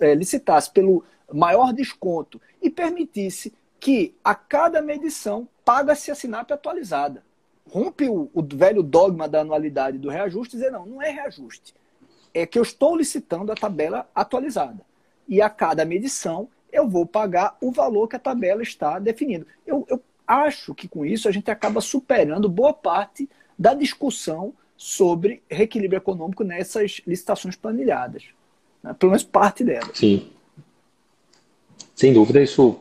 [0.00, 7.22] é, licitasse pelo maior desconto e permitisse que a cada medição paga-se a SINAP atualizada.
[7.70, 11.74] Rompe o, o velho dogma da anualidade do reajuste e dizer, não, não é reajuste
[12.34, 14.80] é que eu estou licitando a tabela atualizada.
[15.26, 19.46] E a cada medição eu vou pagar o valor que a tabela está definindo.
[19.66, 23.28] Eu, eu acho que com isso a gente acaba superando boa parte
[23.58, 28.24] da discussão sobre reequilíbrio econômico nessas licitações planilhadas.
[28.82, 28.94] Né?
[28.98, 29.90] Pelo menos parte delas.
[29.92, 30.30] Sim.
[31.94, 32.78] Sem dúvida, isso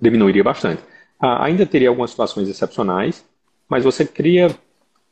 [0.00, 0.82] diminuiria bastante.
[1.20, 3.24] Ah, ainda teria algumas situações excepcionais,
[3.68, 4.56] mas você cria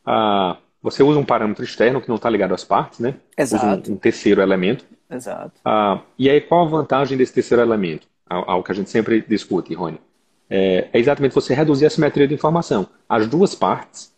[0.06, 0.56] ah,
[0.86, 3.16] você usa um parâmetro externo que não está ligado às partes, né?
[3.36, 3.90] Exato.
[3.90, 4.84] Um, um, terceiro elemento.
[5.10, 5.60] Exato.
[5.64, 8.06] Ah, e aí, qual a vantagem desse terceiro elemento?
[8.28, 10.00] Algo que a gente sempre discute, Rony.
[10.48, 12.88] É, é, exatamente você reduzir a simetria de informação.
[13.08, 14.14] As duas partes,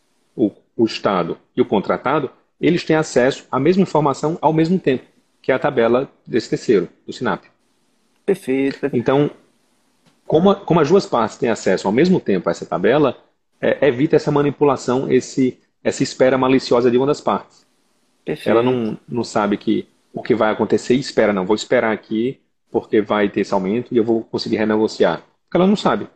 [0.79, 5.05] o, Estado e o contratado, eles têm acesso à mesma informação ao mesmo tempo,
[5.43, 7.45] que é a tabela desse terceiro, do SINAP.
[8.25, 8.81] Perfeito.
[8.81, 8.97] perfeito.
[8.97, 9.31] Então,
[10.27, 13.17] como, como as duas partes têm acesso ao mesmo tempo a essa tabela,
[13.61, 17.67] é, evita essa manipulação, esse essa espera maliciosa de uma das partes.
[18.25, 18.51] Perfeito.
[18.51, 22.41] Ela não, não sabe que o que vai acontecer e espera, não, vou esperar aqui
[22.71, 25.23] porque vai ter esse aumento e eu vou conseguir renegociar.
[25.45, 26.09] Porque ela não sabe.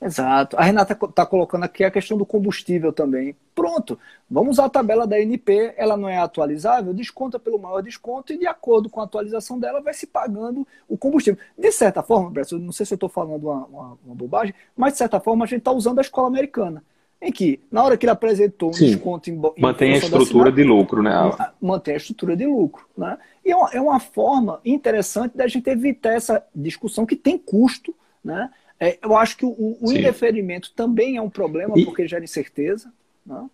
[0.00, 0.56] Exato.
[0.56, 3.34] A Renata está colocando aqui a questão do combustível também.
[3.54, 3.98] Pronto,
[4.30, 8.38] vamos usar a tabela da NP, ela não é atualizável, desconta pelo maior desconto e
[8.38, 11.40] de acordo com a atualização dela vai se pagando o combustível.
[11.58, 14.92] De certa forma, Brett, não sei se eu estou falando uma, uma, uma, bobagem, mas
[14.92, 16.84] de certa forma a gente está usando a escola americana.
[17.20, 18.92] Em que, na hora que ele apresentou um Sim.
[18.92, 21.12] desconto em, em Mantém a estrutura de lucro, né?
[21.60, 22.86] Mantém a estrutura de lucro.
[22.96, 23.18] Né?
[23.44, 27.92] E é uma, é uma forma interessante da gente evitar essa discussão que tem custo,
[28.22, 28.48] né?
[28.80, 31.84] É, eu acho que o, o indeferimento também é um problema, e...
[31.84, 32.92] porque gera incerteza.
[33.26, 33.44] Não?
[33.44, 33.50] Né?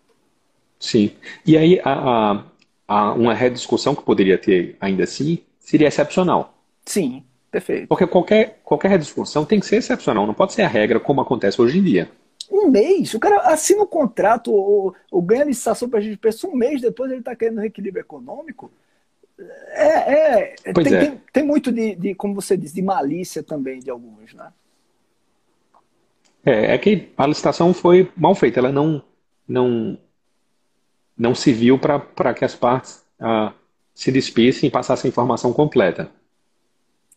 [0.79, 1.13] Sim.
[1.47, 2.45] E aí, a, a,
[2.87, 6.59] a, uma rediscussão que poderia ter ainda assim seria excepcional.
[6.85, 7.89] Sim, perfeito.
[7.89, 11.61] Porque qualquer, qualquer rediscussão tem que ser excepcional, não pode ser a regra como acontece
[11.61, 12.11] hoje em dia.
[12.51, 16.19] Um mês, o cara assina o um contrato ou, ou ganha licitação para a gente
[16.19, 18.71] preço, um mês depois ele está querendo reequilíbrio econômico.
[19.71, 21.01] É, é, tem, é.
[21.01, 24.53] Tem, tem, muito de, de, como você diz, de malícia também de alguns, né?
[26.45, 29.03] É, é que a licitação foi mal feita, ela não,
[29.49, 29.99] não,
[31.17, 33.53] não se viu para que as partes ah,
[33.95, 36.11] se despissem e passassem a informação completa.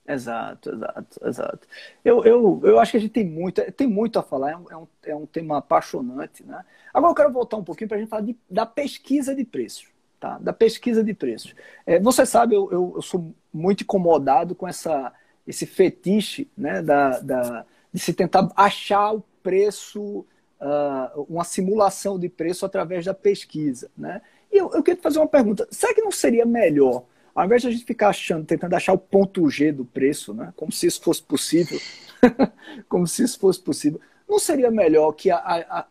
[0.07, 1.67] Exato, exato, exato.
[2.05, 4.87] Eu, eu, eu acho que a gente tem muito, tem muito a falar, é um,
[5.05, 6.45] é um, é tema apaixonante.
[6.45, 6.63] Né?
[6.93, 9.87] Agora eu quero voltar um pouquinho para a gente falar de, da pesquisa de preços.
[10.17, 10.37] Tá?
[10.39, 11.53] Da pesquisa de preços.
[11.85, 15.11] É, você sabe, eu, eu, eu, sou muito incomodado com essa,
[15.45, 17.65] esse fetiche né, da, da,
[17.97, 20.19] de se tentar achar o preço,
[20.61, 23.89] uh, uma simulação de preço através da pesquisa.
[23.97, 24.21] Né?
[24.51, 27.69] E eu, eu queria fazer uma pergunta: será que não seria melhor, ao invés de
[27.69, 30.53] a gente ficar achando, tentando achar o ponto G do preço, né?
[30.55, 31.79] como se isso fosse possível,
[32.87, 35.87] como se isso fosse possível, não seria melhor que a, a, a,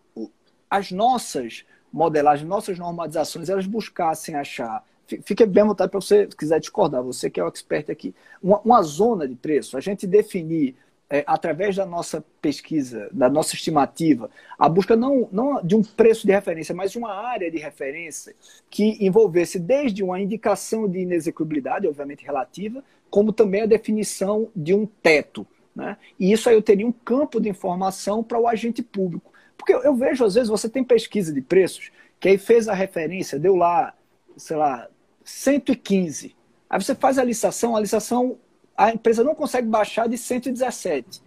[0.70, 4.84] as nossas modelagens, nossas normalizações, elas buscassem achar
[5.24, 8.14] fique bem à vontade para você, se quiser discordar, você que é o expert aqui.
[8.42, 10.74] Uma, uma, zona de preço, a gente definir
[11.09, 16.26] é, através da nossa pesquisa, da nossa estimativa, a busca não, não de um preço
[16.26, 18.34] de referência, mas de uma área de referência
[18.68, 24.84] que envolvesse desde uma indicação de inexecuibilidade, obviamente relativa, como também a definição de um
[24.84, 25.46] teto.
[25.74, 25.96] Né?
[26.18, 29.32] E isso aí eu teria um campo de informação para o agente público.
[29.57, 32.74] Porque eu, eu vejo, às vezes, você tem pesquisa de preços, que aí fez a
[32.74, 33.94] referência, deu lá,
[34.36, 34.88] sei lá,
[35.24, 36.34] 115.
[36.68, 38.38] Aí você faz a licitação, a licitação
[38.76, 41.22] a empresa não consegue baixar de 117.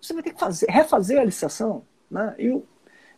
[0.00, 1.82] Você vai ter que fazer, refazer a licitação.
[2.10, 2.34] Né?
[2.38, 2.64] E, o,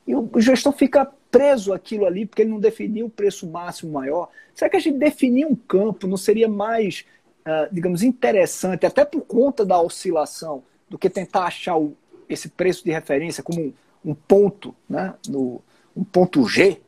[0.07, 4.28] e o gestor fica preso aquilo ali, porque ele não definiu o preço máximo maior.
[4.55, 7.05] Será que a gente definir um campo não seria mais,
[7.41, 11.97] uh, digamos, interessante, até por conta da oscilação, do que tentar achar o,
[12.28, 13.72] esse preço de referência como um,
[14.05, 15.14] um ponto, né?
[15.28, 15.61] No,
[15.97, 16.80] um ponto G?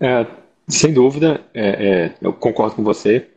[0.00, 0.26] É,
[0.68, 3.28] sem dúvida, é, é, eu concordo com você.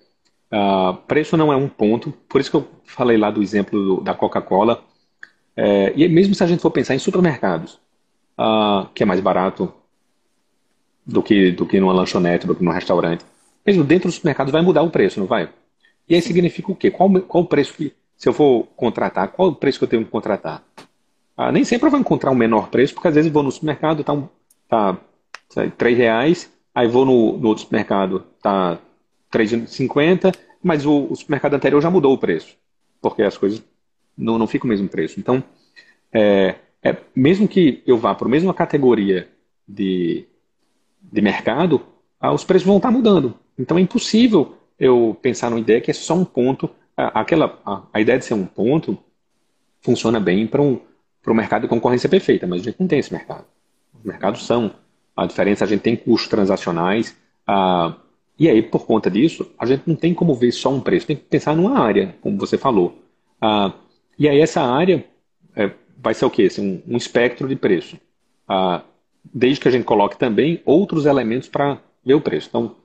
[0.54, 4.02] Uh, preço não é um ponto, por isso que eu falei lá do exemplo do,
[4.02, 4.84] da Coca-Cola.
[5.58, 7.80] É, e mesmo se a gente for pensar em supermercados,
[8.38, 9.74] uh, que é mais barato
[11.04, 13.26] do que, do que numa lanchonete, do que num restaurante,
[13.66, 15.50] mesmo dentro do supermercado vai mudar o preço, não vai?
[16.08, 16.92] E aí significa o quê?
[16.92, 20.06] Qual, qual o preço que, se eu for contratar, qual o preço que eu tenho
[20.06, 20.64] que contratar?
[21.36, 23.52] Uh, nem sempre eu vou encontrar um menor preço, porque às vezes eu vou no
[23.52, 24.28] supermercado, tá, um,
[24.70, 24.98] tá
[25.50, 28.78] sabe, 3 reais, aí vou no, no outro supermercado, tá
[29.34, 32.56] 3,50, mas o, o, supermercado anterior já mudou o preço,
[33.02, 33.64] porque as coisas
[34.18, 35.20] não, não ficam o mesmo preço.
[35.20, 35.44] Então,
[36.14, 39.28] é, é, mesmo que eu vá para a mesma categoria
[39.68, 40.26] de,
[41.02, 41.82] de mercado,
[42.20, 43.38] ah, os preços vão estar mudando.
[43.58, 46.70] Então, é impossível eu pensar numa ideia que é só um ponto.
[46.96, 48.98] Aquela, a, a ideia de ser um ponto
[49.82, 50.80] funciona bem para um,
[51.26, 53.46] o mercado de concorrência perfeita, mas a gente não tem esse mercado.
[53.98, 54.72] Os mercados são.
[55.16, 57.16] A diferença, a gente tem custos transacionais,
[57.46, 57.96] a,
[58.38, 61.16] e aí, por conta disso, a gente não tem como ver só um preço, tem
[61.16, 62.98] que pensar numa área, como você falou.
[63.40, 63.74] Ah,
[64.18, 65.06] e aí, essa área
[65.56, 66.44] é, vai ser o quê?
[66.44, 67.98] Assim, um, um, espectro de preço.
[68.48, 68.84] Ah,
[69.34, 72.50] desde que a gente coloque também outros elementos para ver o preço.
[72.50, 72.76] Então,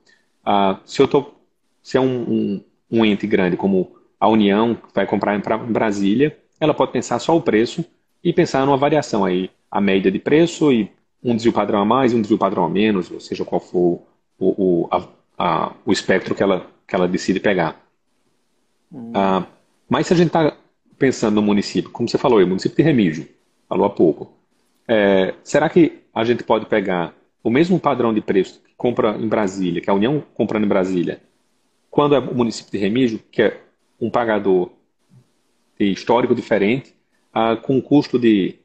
[0.45, 1.33] ah, se eu tô,
[1.81, 5.71] se é um, um, um, ente grande como a União, que vai comprar em, em
[5.71, 7.83] Brasília, ela pode pensar só o preço
[8.23, 10.91] e pensar numa variação aí, a média de preço e
[11.23, 14.03] um desvio padrão a mais, um desvio padrão a menos, ou seja, qual for
[14.37, 15.07] o, o a,
[15.39, 17.81] a, o espectro que ela, que ela decide pegar.
[18.91, 19.13] Hum.
[19.15, 19.47] Ah,
[19.87, 20.55] mas se a gente está
[20.97, 23.25] pensando no município, como você falou, o município de Remígio,
[23.69, 24.33] falou há pouco,
[24.85, 29.27] é, será que a gente pode pegar o mesmo padrão de preço que compra em
[29.27, 31.21] Brasília, que a União comprando em Brasília,
[31.89, 33.61] quando é o município de Remígio, que é
[33.99, 34.71] um pagador
[35.79, 36.93] histórico diferente,
[37.33, 38.55] ah, com um custo de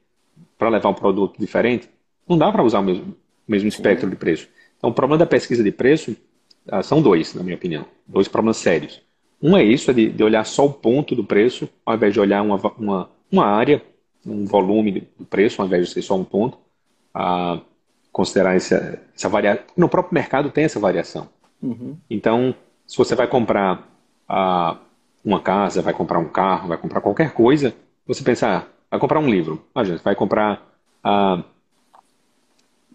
[0.58, 1.88] para levar um produto diferente,
[2.28, 3.14] não dá para usar o mesmo,
[3.46, 4.48] mesmo espectro de preço.
[4.76, 6.16] Então, o problema da pesquisa de preço
[6.68, 7.84] ah, são dois, na minha opinião.
[8.06, 9.02] Dois problemas sérios.
[9.42, 12.20] Um é isso, é de, de, olhar só o ponto do preço, ao invés de
[12.20, 13.82] olhar uma, uma, uma área
[14.26, 16.58] um volume do preço, ao invés de ser só um ponto,
[17.12, 17.60] a
[18.10, 19.64] considerar essa, essa variação.
[19.76, 21.28] No próprio mercado tem essa variação.
[21.62, 21.96] Uhum.
[22.08, 22.54] Então,
[22.86, 23.88] se você vai comprar
[24.28, 24.78] a,
[25.24, 27.74] uma casa, vai comprar um carro, vai comprar qualquer coisa,
[28.06, 29.64] você pensar, ah, vai comprar um livro.
[29.74, 30.62] Ah, gente, vai comprar.
[31.02, 31.42] Ah,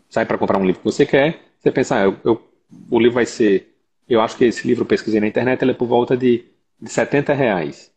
[0.09, 2.48] sai para comprar um livro que você quer, você pensa, ah, eu, eu,
[2.89, 3.75] o livro vai ser.
[4.07, 6.45] Eu acho que esse livro eu pesquisei na internet, ele é por volta de,
[6.81, 7.91] de 70 reais.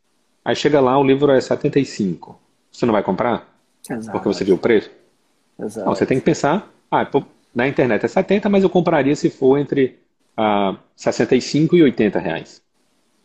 [0.44, 2.38] Aí chega lá, o livro é 75.
[2.70, 3.48] Você não vai comprar?
[3.88, 4.12] Exato.
[4.12, 4.90] Porque você viu o preço?
[5.58, 5.86] Exato.
[5.86, 7.08] Não, você tem que pensar, ah,
[7.54, 9.98] na internet é 70, mas eu compraria se for entre
[10.36, 12.62] ah, 65 e 80 reais.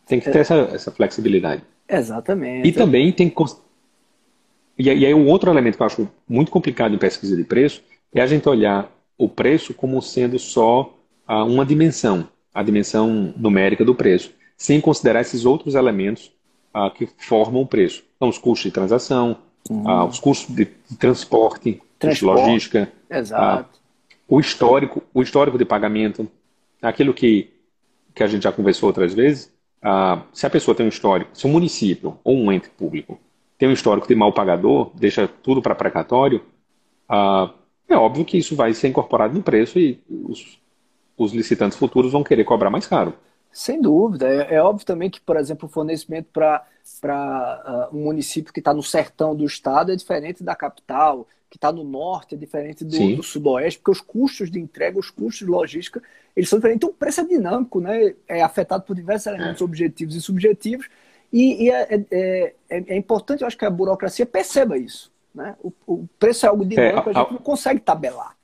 [0.05, 0.41] Tem que ter é.
[0.41, 1.63] essa, essa flexibilidade.
[1.87, 2.67] Exatamente.
[2.67, 3.43] E também tem que.
[4.77, 7.81] E aí, um outro elemento que eu acho muito complicado em pesquisa de preço
[8.13, 10.96] é a gente olhar o preço como sendo só
[11.27, 16.31] ah, uma dimensão, a dimensão numérica do preço, sem considerar esses outros elementos
[16.73, 18.03] ah, que formam o preço.
[18.15, 19.37] Então, os custos de transação,
[19.69, 19.87] uhum.
[19.87, 20.65] ah, os custos de
[20.97, 22.19] transporte, transporte.
[22.19, 23.79] de logística, Exato.
[24.27, 26.29] o histórico, o histórico de pagamento,
[26.81, 27.49] aquilo que,
[28.15, 29.51] que a gente já conversou outras vezes,
[29.81, 33.19] ah, se a pessoa tem um histórico, se um município ou um ente público
[33.57, 36.43] tem um histórico de mal pagador, deixa tudo para precatório,
[37.09, 37.51] ah,
[37.87, 40.59] é óbvio que isso vai ser incorporado no preço e os,
[41.17, 43.13] os licitantes futuros vão querer cobrar mais caro.
[43.51, 44.27] Sem dúvida.
[44.27, 46.63] É, é óbvio também que, por exemplo, o fornecimento para
[47.91, 51.71] uh, um município que está no sertão do estado é diferente da capital, que está
[51.71, 55.51] no norte é diferente do, do, sudoeste, porque os custos de entrega, os custos de
[55.51, 56.03] logística,
[56.35, 56.77] eles são diferentes.
[56.77, 58.13] Então, o preço é dinâmico, né?
[58.27, 59.65] é afetado por diversos elementos é.
[59.65, 60.87] objetivos e subjetivos,
[61.33, 65.11] e, e é, é, é, é, importante, eu acho que a burocracia perceba isso.
[65.33, 65.55] Né?
[65.61, 68.36] O, o preço é algo dinâmico, é, a gente não consegue tabelar.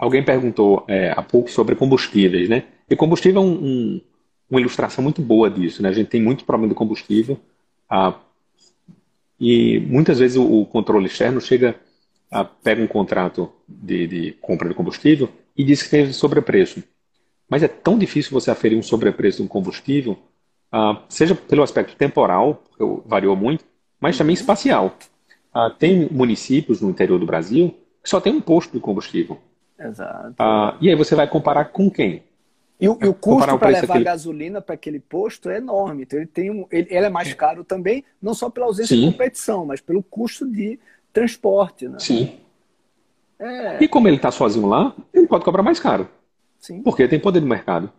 [0.00, 2.64] Alguém perguntou é, há pouco sobre combustíveis, né?
[2.88, 4.00] E combustível é um, um,
[4.50, 5.90] uma ilustração muito boa disso, né?
[5.90, 7.38] A gente tem muito problema de combustível
[7.88, 8.18] ah,
[9.38, 11.76] e muitas vezes o, o, controle externo chega,
[12.62, 16.82] pega um contrato de, de compra de combustível e diz que tem sobrepreço.
[17.46, 20.16] Mas é tão difícil você aferir um sobrepreço de um combustível,
[20.72, 23.66] ah, seja pelo aspecto temporal, porque variou muito,
[24.00, 24.96] mas também espacial.
[25.52, 29.38] Ah, tem municípios no interior do Brasil que só tem um posto de combustível.
[29.80, 30.34] Exato.
[30.38, 32.22] Ah, e aí você vai comparar com quem?
[32.78, 34.04] E o, e o custo para levar aquele...
[34.04, 36.02] gasolina para aquele posto é enorme.
[36.02, 39.06] Então ele tem um, ele, ele, é mais caro também, não só pela ausência Sim.
[39.06, 40.78] de competição, mas pelo custo de
[41.12, 41.88] transporte.
[41.88, 41.98] Né?
[41.98, 42.38] Sim.
[43.38, 43.82] É...
[43.82, 46.08] E como ele está sozinho lá, ele pode cobrar mais caro.
[46.58, 46.82] Sim.
[46.82, 47.90] Porque tem poder de mercado.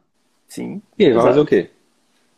[0.47, 0.82] Sim.
[0.97, 1.69] E ele vai fazer o quê?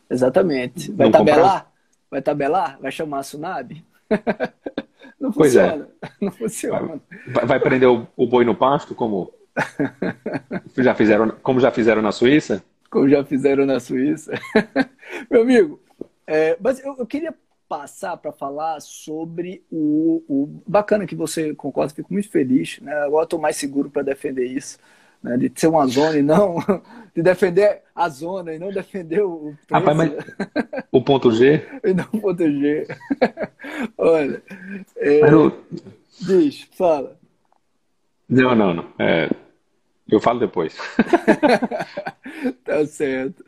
[0.10, 0.91] Exatamente.
[0.91, 1.41] Vai não tabelar?
[1.41, 1.74] Comprar?
[2.12, 2.80] Vai tabelar?
[2.82, 3.84] Vai chamar a Sunab?
[5.24, 5.70] Não pois é.
[5.70, 5.90] funciona.
[6.02, 6.10] É.
[6.26, 7.02] Não funciona.
[7.28, 9.32] Vai, vai prender o, o, boi no pasto, como
[10.78, 12.62] já fizeram, como já fizeram na Suíça?
[12.90, 14.34] Como já fizeram na Suíça.
[15.32, 15.80] Meu amigo,
[16.28, 17.34] é, mas eu, eu, queria
[17.70, 22.82] passar para falar sobre o, o, Bacana que você concorda, fico muito feliz.
[22.82, 22.94] Né?
[22.94, 24.78] Agora estou mais seguro para defender isso.
[25.24, 25.38] Né?
[25.38, 26.58] De ser uma zona e não.
[27.16, 29.54] De defender a zona e não defender o.
[29.68, 29.86] Preço.
[29.86, 30.12] Rapaz, mas
[30.92, 31.64] o ponto G?
[31.86, 32.88] E não o ponto G.
[33.98, 34.42] Olha.
[34.98, 35.32] É...
[35.32, 35.64] Eu...
[36.20, 37.16] Diz, fala.
[38.28, 38.88] Não, não, não.
[38.98, 39.30] É...
[40.10, 40.76] Eu falo depois.
[42.66, 43.46] tá certo.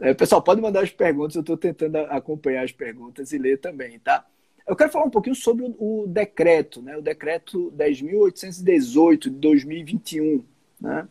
[0.00, 3.98] É, pessoal, pode mandar as perguntas, eu estou tentando acompanhar as perguntas e ler também,
[3.98, 4.24] tá?
[4.66, 6.96] Eu quero falar um pouquinho sobre o, o decreto, né?
[6.96, 10.44] O decreto 10.818 de 2021,
[10.80, 11.08] né?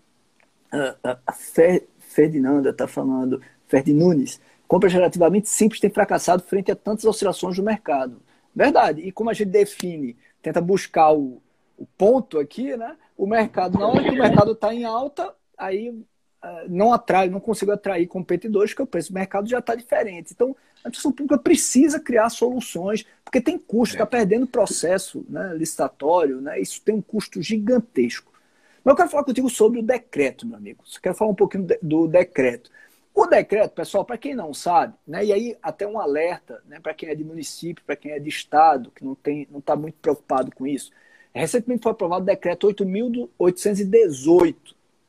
[0.72, 7.05] A, a Fer, Ferdinanda está falando, Ferdinunes, compra relativamente simples tem fracassado frente a tantas
[7.05, 8.22] oscilações do mercado.
[8.55, 9.01] Verdade.
[9.01, 11.41] E como a gente define, tenta buscar o,
[11.78, 12.95] o ponto aqui, né?
[13.15, 16.05] O mercado, na hora que o mercado está em alta, aí uh,
[16.68, 20.34] não atrai, não consigo atrair competidores, porque o preço do mercado já está diferente.
[20.34, 26.41] Então, a administração pública precisa criar soluções, porque tem custo, está perdendo processo né, licitatório,
[26.41, 26.59] né?
[26.59, 28.32] Isso tem um custo gigantesco.
[28.88, 30.81] Mas eu quero falar contigo sobre o decreto, meu amigo.
[30.81, 32.71] Eu quero falar um pouquinho do decreto.
[33.13, 36.93] O decreto, pessoal, para quem não sabe, né, e aí até um alerta né, para
[36.93, 39.95] quem é de município, para quem é de estado, que não está não tá muito
[39.95, 40.89] preocupado com isso.
[41.33, 44.55] Recentemente foi aprovado o decreto 8.818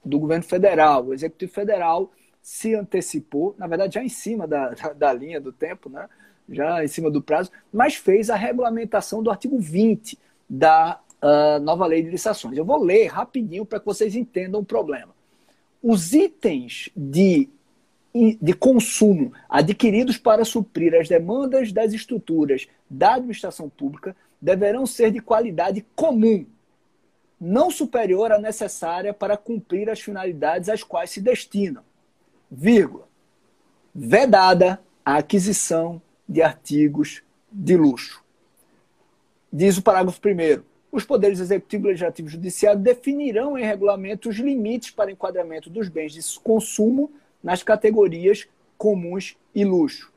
[0.05, 1.07] do governo federal.
[1.07, 2.11] O Executivo Federal
[2.43, 6.09] se antecipou, na verdade, já em cima da, da, da linha do tempo, né,
[6.49, 10.18] já em cima do prazo, mas fez a regulamentação do artigo 20
[10.51, 12.57] da uh, nova lei de licitações.
[12.57, 15.14] Eu vou ler rapidinho para que vocês entendam o problema.
[15.83, 17.49] Os itens de
[18.41, 25.21] de consumo adquiridos para suprir as demandas das estruturas da administração pública deverão ser de
[25.21, 26.47] qualidade comum,
[27.41, 31.83] não superior à necessária para cumprir as finalidades às quais se destinam.
[32.51, 33.07] Vírgula.
[33.95, 38.23] Vedada a aquisição de artigos de luxo.
[39.53, 44.91] diz o parágrafo 1 os poderes executivo, legislativo e judiciário definirão em regulamento os limites
[44.91, 47.12] para enquadramento dos bens de consumo
[47.43, 50.12] nas categorias comuns e luxo.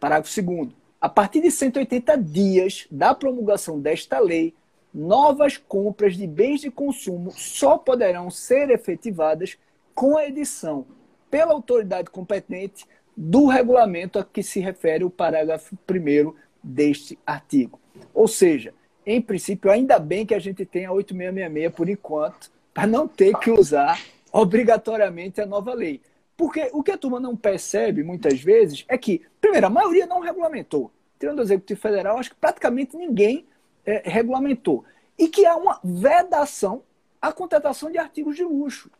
[0.00, 0.70] Parágrafo 2
[1.00, 4.54] A partir de 180 dias da promulgação desta lei,
[4.92, 9.56] novas compras de bens de consumo só poderão ser efetivadas
[9.94, 10.86] com a edição
[11.30, 12.86] pela autoridade competente
[13.16, 17.78] do regulamento a que se refere o parágrafo 1 deste artigo.
[18.12, 18.74] Ou seja,
[19.06, 23.36] em princípio, ainda bem que a gente tem a 8666 por enquanto, para não ter
[23.38, 24.00] que usar
[24.32, 26.00] obrigatoriamente a nova lei.
[26.36, 30.20] Porque o que a turma não percebe muitas vezes é que, primeiro, a maioria não
[30.20, 30.90] regulamentou.
[31.18, 33.46] Tirando o Executivo Federal, acho que praticamente ninguém
[33.86, 34.84] é, regulamentou.
[35.16, 36.82] E que há uma vedação
[37.22, 38.90] à contratação de artigos de luxo.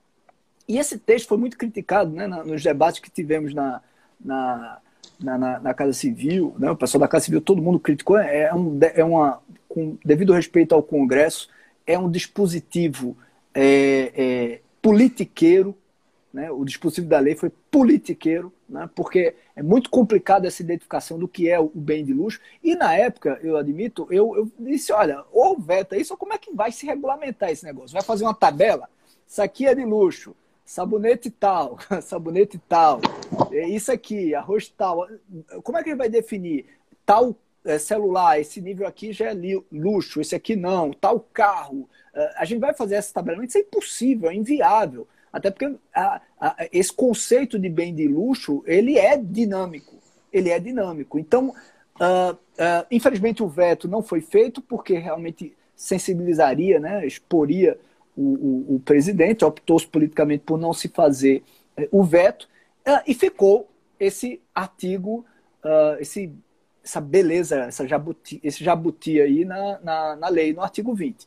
[0.69, 3.83] E esse texto foi muito criticado né, nos debates que tivemos na,
[4.25, 4.79] na,
[5.21, 6.71] na, na, Casa Civil, né?
[6.71, 9.43] o pessoal da Casa Civil, todo mundo criticou, é, um, é uma,
[9.75, 11.49] com devido respeito ao Congresso,
[11.85, 13.17] é um dispositivo
[13.53, 15.77] é, é, politiqueiro,
[16.33, 16.49] né?
[16.53, 18.89] o dispositivo da lei foi politiqueiro, né?
[18.95, 22.95] porque é muito complicado essa identificação do que é o bem de luxo, e na
[22.95, 26.71] época, eu admito, eu, eu disse, olha, ou veta isso, ou como é que vai
[26.71, 27.93] se regulamentar esse negócio?
[27.93, 28.89] Vai fazer uma tabela?
[29.27, 33.01] Isso aqui é de luxo, sabonete tal, sabonete tal,
[33.51, 35.09] é isso aqui, arroz tal.
[35.65, 36.67] Como é que ele vai definir
[37.05, 37.37] tal
[37.79, 39.37] celular, esse nível aqui já é
[39.73, 41.89] luxo, esse aqui não, tal carro?
[42.15, 45.09] É, a gente vai fazer esse tabelamento, isso é impossível, é inviável.
[45.33, 49.97] Até porque a, a, esse conceito de bem de luxo, ele é dinâmico.
[50.33, 51.19] Ele é dinâmico.
[51.19, 57.77] Então, uh, uh, infelizmente o veto não foi feito porque realmente sensibilizaria, né, exporia
[58.17, 61.43] o, o, o presidente, optou-se politicamente por não se fazer
[61.77, 62.49] uh, o veto,
[63.07, 63.67] e ficou
[63.99, 65.25] esse artigo,
[65.99, 66.31] esse,
[66.85, 71.27] essa beleza, essa jabuti, esse jabuti aí na, na, na lei, no artigo 20.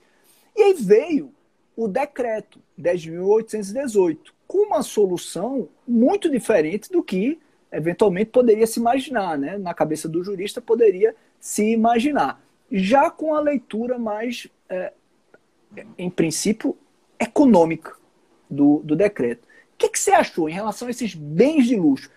[0.56, 1.34] E aí veio
[1.76, 7.40] o decreto 10.818, com uma solução muito diferente do que
[7.72, 9.58] eventualmente poderia se imaginar, né?
[9.58, 12.42] na cabeça do jurista poderia se imaginar.
[12.72, 14.94] Já com a leitura mais, é,
[15.98, 16.78] em princípio,
[17.20, 17.96] econômica
[18.50, 19.44] do, do decreto.
[19.74, 22.10] O que, que, você achou em relação a esses bens de luxo?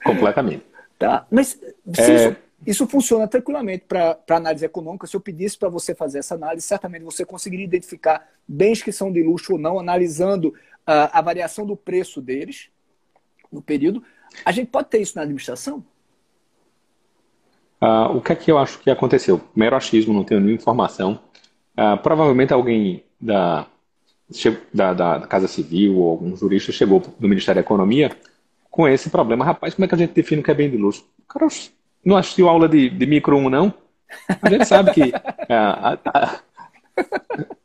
[0.04, 0.64] completamente.
[0.98, 1.50] Tá, mas
[1.94, 2.14] se é...
[2.16, 2.36] isso
[2.66, 5.06] isso funciona tranquilamente para análise econômica.
[5.06, 9.12] Se eu pedisse para você fazer essa análise, certamente você conseguiria identificar bens que são
[9.12, 12.68] de luxo ou não, analisando uh, a variação do preço deles
[13.50, 14.02] no período.
[14.44, 15.84] A gente pode ter isso na administração?
[17.80, 19.40] Uh, o que é que eu acho que aconteceu?
[19.54, 21.20] Mero achismo, não tenho nenhuma informação.
[21.78, 23.66] Uh, provavelmente alguém da,
[24.74, 28.10] da, da, Casa Civil ou algum jurista chegou do Ministério da Economia
[28.68, 29.44] com esse problema.
[29.44, 31.06] Rapaz, como é que a gente define o que é bem de luxo?
[31.28, 31.46] Cara,
[32.04, 33.74] não assistiu aula de, de micro 1, não?
[34.42, 35.12] A gente sabe que
[35.48, 36.40] a, a,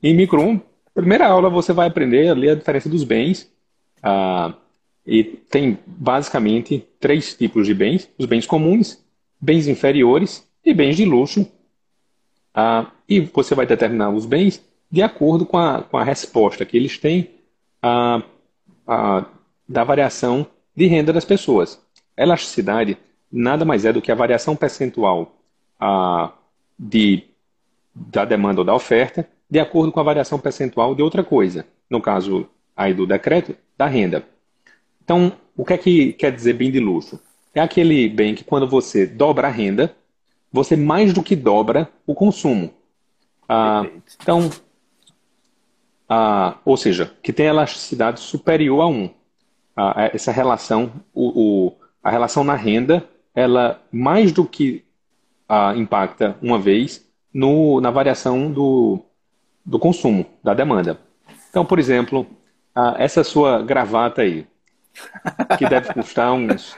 [0.02, 0.62] em micro 1,
[0.94, 3.52] primeira aula você vai aprender a ler a diferença dos bens.
[4.00, 4.54] Uh,
[5.06, 9.04] e tem basicamente três tipos de bens: os bens comuns,
[9.40, 11.42] bens inferiores e bens de luxo.
[12.56, 16.78] Uh, e você vai determinar os bens de acordo com a, com a resposta que
[16.78, 17.32] eles têm
[17.84, 18.24] uh,
[19.68, 21.82] da variação de renda das pessoas.
[22.16, 22.98] Elasticidade
[23.34, 25.36] nada mais é do que a variação percentual
[25.80, 26.32] ah,
[26.78, 27.24] de
[27.96, 31.66] da demanda ou da oferta, de acordo com a variação percentual de outra coisa.
[31.90, 34.26] No caso aí do decreto, da renda.
[35.04, 37.20] Então, o que é que quer dizer bem de luxo?
[37.54, 39.96] É aquele bem que quando você dobra a renda,
[40.52, 42.74] você mais do que dobra o consumo.
[43.48, 43.86] Ah,
[44.20, 44.50] então,
[46.10, 49.10] ah, ou seja, que tem elasticidade superior a 1.
[49.76, 54.84] Ah, essa relação, o, o, a relação na renda, ela mais do que
[55.48, 59.00] ah, impacta uma vez no, na variação do,
[59.66, 61.00] do consumo, da demanda.
[61.50, 62.28] Então, por exemplo,
[62.76, 64.46] ah, essa sua gravata aí,
[65.58, 66.78] que deve custar uns,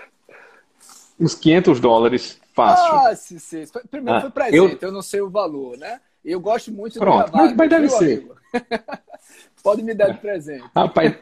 [1.19, 2.95] uns 500 dólares fácil.
[2.95, 3.63] Ah, sim, sim.
[3.89, 4.89] Primeiro ah, foi presente, eu...
[4.89, 4.91] eu...
[4.91, 5.99] não sei o valor, né?
[6.23, 7.37] Eu gosto muito Pronto, de gravata.
[7.37, 8.27] Mas, mas deve ser.
[9.61, 10.63] Pode me dar de presente.
[10.75, 11.13] Rapaz,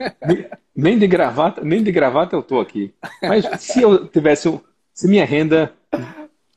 [0.75, 2.93] nem de gravata, nem de gravata eu tô aqui.
[3.21, 4.59] Mas se eu tivesse,
[4.93, 5.73] se minha renda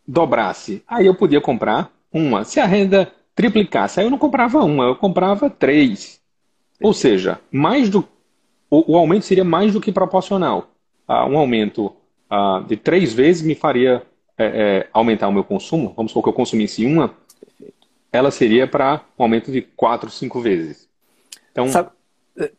[0.07, 2.45] dobrasse, aí eu podia comprar uma.
[2.45, 6.20] Se a renda triplicasse, aí eu não comprava uma, eu comprava três.
[6.80, 8.07] Ou seja, mais do
[8.70, 10.70] o, o aumento seria mais do que proporcional.
[11.07, 11.95] Ah, um aumento
[12.28, 14.03] ah, de três vezes me faria
[14.37, 15.93] é, é, aumentar o meu consumo.
[15.97, 17.14] Vamos supor que eu consumisse uma,
[18.12, 20.89] ela seria para um aumento de quatro, cinco vezes.
[21.53, 21.91] Então, Sabe,
[22.37, 22.53] é,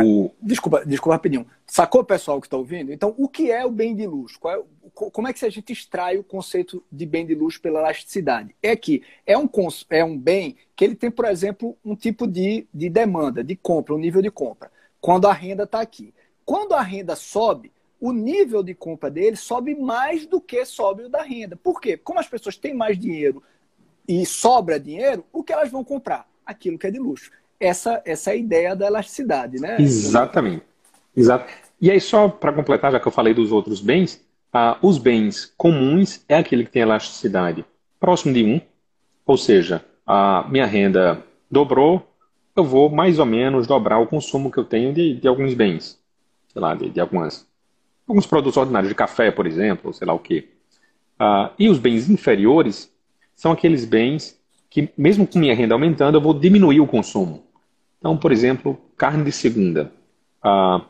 [0.00, 0.34] o, o...
[0.40, 1.46] Desculpa, desculpa rapidinho.
[1.66, 2.92] Sacou, pessoal que está ouvindo?
[2.92, 4.38] Então, o que é o bem de luxo?
[4.48, 4.62] É,
[4.94, 8.54] como é que a gente extrai o conceito de bem de luxo pela elasticidade?
[8.62, 9.48] É que é um,
[9.90, 13.94] é um bem que ele tem, por exemplo, um tipo de, de demanda, de compra,
[13.94, 14.70] um nível de compra,
[15.00, 16.14] quando a renda está aqui.
[16.44, 17.70] Quando a renda sobe,
[18.00, 21.56] o nível de compra dele sobe mais do que sobe o da renda.
[21.56, 21.96] Por quê?
[21.96, 23.42] Como as pessoas têm mais dinheiro
[24.06, 26.26] e sobra dinheiro, o que elas vão comprar?
[26.46, 29.76] Aquilo que é de luxo essa, essa ideia da elasticidade, né?
[29.80, 30.62] Exatamente.
[31.16, 31.50] Exato.
[31.80, 34.20] E aí, só para completar, já que eu falei dos outros bens,
[34.52, 37.64] ah, os bens comuns é aquele que tem elasticidade
[38.00, 38.60] próximo de 1,
[39.26, 42.06] ou seja, a minha renda dobrou,
[42.56, 46.00] eu vou mais ou menos dobrar o consumo que eu tenho de, de alguns bens,
[46.48, 47.46] sei lá, de, de algumas,
[48.06, 50.48] alguns produtos ordinários, de café, por exemplo, sei lá o quê.
[51.18, 52.92] Ah, e os bens inferiores
[53.34, 54.38] são aqueles bens
[54.70, 57.44] que, mesmo com minha renda aumentando, eu vou diminuir o consumo.
[57.98, 59.92] Então, por exemplo, carne de segunda.
[60.42, 60.82] Ah,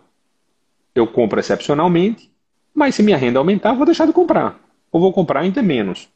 [0.94, 2.30] eu compro excepcionalmente,
[2.74, 4.60] mas se minha renda aumentar, vou deixar de comprar.
[4.92, 6.08] Ou vou comprar ainda menos.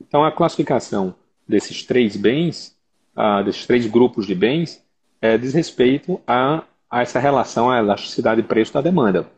[0.00, 1.14] Então, a classificação
[1.46, 2.76] desses três bens,
[3.14, 4.82] ah, desses três grupos de bens,
[5.20, 9.28] é, diz respeito a, a essa relação, à elasticidade de preço da demanda.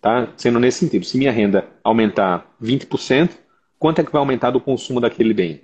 [0.00, 0.28] Tá?
[0.36, 3.30] Sendo nesse sentido, se minha renda aumentar 20%,
[3.78, 5.62] quanto é que vai aumentar do consumo daquele bem?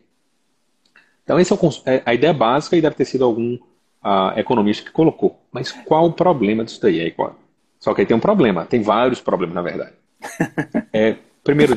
[1.23, 1.55] Então, essa
[1.87, 3.59] é, é a ideia básica e deve ter sido algum
[4.05, 5.41] a economista que colocou.
[5.51, 7.01] Mas qual o problema disso daí?
[7.01, 7.37] É igual.
[7.81, 9.95] Só que aí tem um problema, tem vários problemas, na verdade.
[10.93, 11.77] É, primeiro,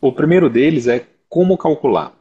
[0.00, 2.12] o primeiro deles é como calcular.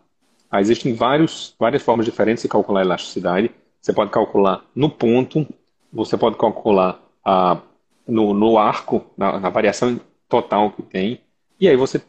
[0.49, 3.49] Ah, existem vários, várias formas diferentes de calcular a elasticidade.
[3.81, 5.47] Você pode calcular no ponto,
[5.91, 7.59] você pode calcular ah,
[8.07, 11.21] no, no arco, na, na variação total que tem,
[11.59, 12.01] e aí você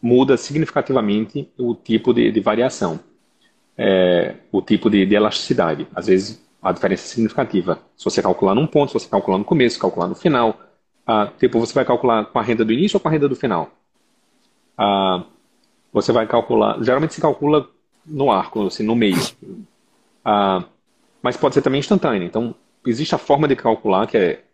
[0.00, 3.00] muda significativamente o tipo de, de variação
[3.76, 5.86] é, o tipo de, de, elasticidade.
[5.94, 7.80] Às vezes a diferença é significativa.
[7.96, 10.58] Se você calcular num ponto, se você calcular no começo, calcular no final.
[11.06, 13.36] Ah, tipo, você vai calcular com a renda do início ou com a renda do
[13.36, 13.70] final?
[14.78, 15.24] Ah,
[15.92, 16.82] você vai calcular.
[16.82, 17.68] Geralmente se calcula
[18.06, 19.16] no arco, assim, no meio.
[20.24, 20.64] Ah,
[21.22, 22.26] mas pode ser também instantâneo.
[22.26, 22.54] Então,
[22.86, 24.44] existe a forma de calcular que é,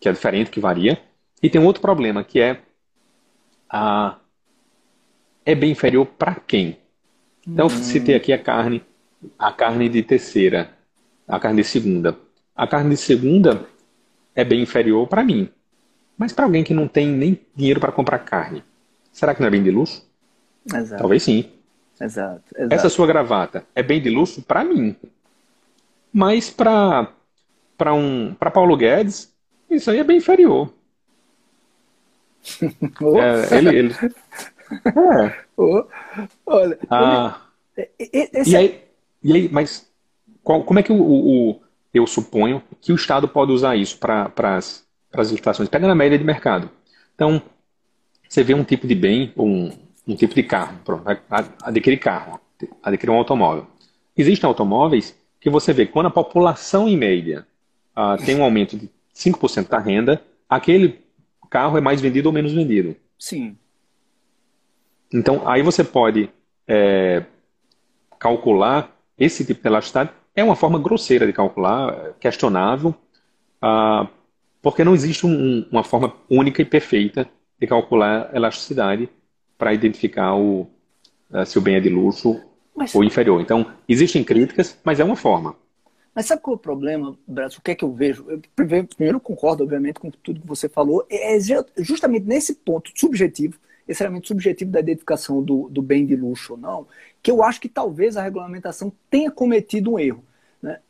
[0.00, 1.00] que é diferente, que varia.
[1.42, 2.62] E tem um outro problema, que é
[3.68, 4.16] a,
[5.44, 6.78] é bem inferior para quem?
[7.46, 7.70] Então, uhum.
[7.70, 8.82] citei aqui a carne,
[9.38, 10.70] a carne de terceira,
[11.28, 12.18] a carne de segunda.
[12.54, 13.66] A carne de segunda
[14.34, 15.48] é bem inferior para mim.
[16.18, 18.64] Mas para alguém que não tem nem dinheiro para comprar carne,
[19.12, 20.04] será que não é bem de luxo?
[20.66, 21.00] Exato.
[21.00, 21.50] Talvez sim.
[22.00, 22.74] Exato, exato.
[22.74, 24.96] Essa sua gravata é bem de luxo para mim.
[26.12, 27.12] Mas para
[27.76, 29.32] para um para Paulo Guedes,
[29.70, 30.72] isso aí é bem inferior.
[32.62, 33.94] é, ele, ele,
[34.72, 35.34] é.
[36.46, 36.78] Olha.
[36.90, 37.40] Ah,
[37.98, 38.50] esse...
[38.50, 38.82] e, aí,
[39.22, 39.90] e aí, mas
[40.42, 41.60] qual, como é que o, o,
[41.92, 44.84] eu suponho que o Estado pode usar isso para as
[45.30, 45.68] licitações?
[45.68, 46.70] Pega na média de mercado.
[47.14, 47.42] Então,
[48.28, 49.70] você vê um tipo de bem, um,
[50.06, 51.04] um tipo de carro, pronto,
[51.62, 52.40] adquirir carro,
[52.82, 53.66] adquirir um automóvel.
[54.16, 57.46] Existem automóveis que você vê quando a população em média
[57.96, 61.00] uh, tem um aumento de 5% da renda, aquele
[61.50, 62.96] carro é mais vendido ou menos vendido.
[63.18, 63.56] Sim.
[65.12, 66.30] Então, aí você pode
[66.66, 67.24] é,
[68.18, 70.10] calcular esse tipo de elasticidade.
[70.34, 72.94] É uma forma grosseira de calcular, questionável,
[73.62, 74.08] ah,
[74.60, 77.28] porque não existe um, uma forma única e perfeita
[77.58, 79.08] de calcular elasticidade
[79.56, 80.66] para identificar o,
[81.32, 82.40] ah, se o bem é de luxo
[82.74, 83.40] mas, ou inferior.
[83.40, 85.56] Então, existem críticas, mas é uma forma.
[86.14, 87.58] Mas sabe qual é o problema, Braço?
[87.58, 88.24] O que é que eu vejo?
[88.28, 91.06] Eu, primeiro, concordo, obviamente, com tudo que você falou.
[91.10, 91.38] É
[91.78, 96.86] justamente nesse ponto subjetivo, extremamente subjetivo da identificação do, do bem de luxo ou não,
[97.22, 100.24] que eu acho que talvez a regulamentação tenha cometido um erro.
[100.60, 100.80] Né?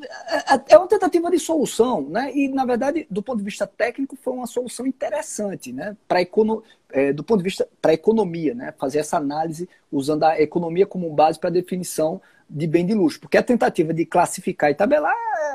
[0.00, 2.32] É, é, é uma tentativa de solução, né?
[2.34, 5.96] e, na verdade, do ponto de vista técnico, foi uma solução interessante né?
[6.08, 6.62] para econo...
[6.92, 8.74] É, do ponto de vista para a economia, né?
[8.76, 13.20] fazer essa análise usando a economia como base para a definição de bem de luxo,
[13.20, 15.14] porque a tentativa de classificar e tabelar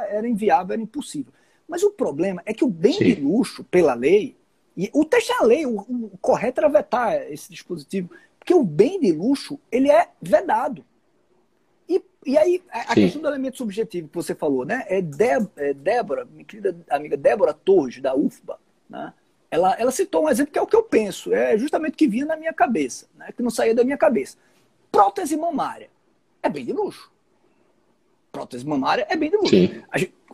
[0.10, 1.34] era inviável, era impossível.
[1.68, 3.04] Mas o problema é que o bem Sim.
[3.04, 4.36] de luxo, pela lei,
[4.76, 8.64] e o texto é a lei, o, o, correto era vetar esse dispositivo, porque o
[8.64, 10.86] bem de luxo, ele é vedado.
[11.88, 14.84] E, e aí, a, a questão do elemento subjetivo que você falou, né?
[14.88, 18.60] É, Dé, é Débora, minha querida amiga Débora Torres, da UFBA,
[18.90, 19.14] né?
[19.50, 22.08] Ela, ela citou um exemplo que é o que eu penso, é justamente o que
[22.08, 23.32] vinha na minha cabeça, né?
[23.32, 24.38] que não saía da minha cabeça.
[24.92, 25.90] Prótese mamária
[26.44, 27.10] é bem de luxo.
[28.34, 29.56] Prótese mamária é bem de luxo.
[29.56, 29.86] Gente,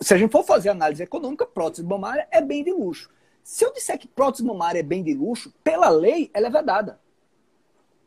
[0.01, 3.11] se a gente for fazer análise econômica, prótese mamária é bem de luxo.
[3.43, 6.99] Se eu disser que prótese mamária é bem de luxo, pela lei, ela é vedada.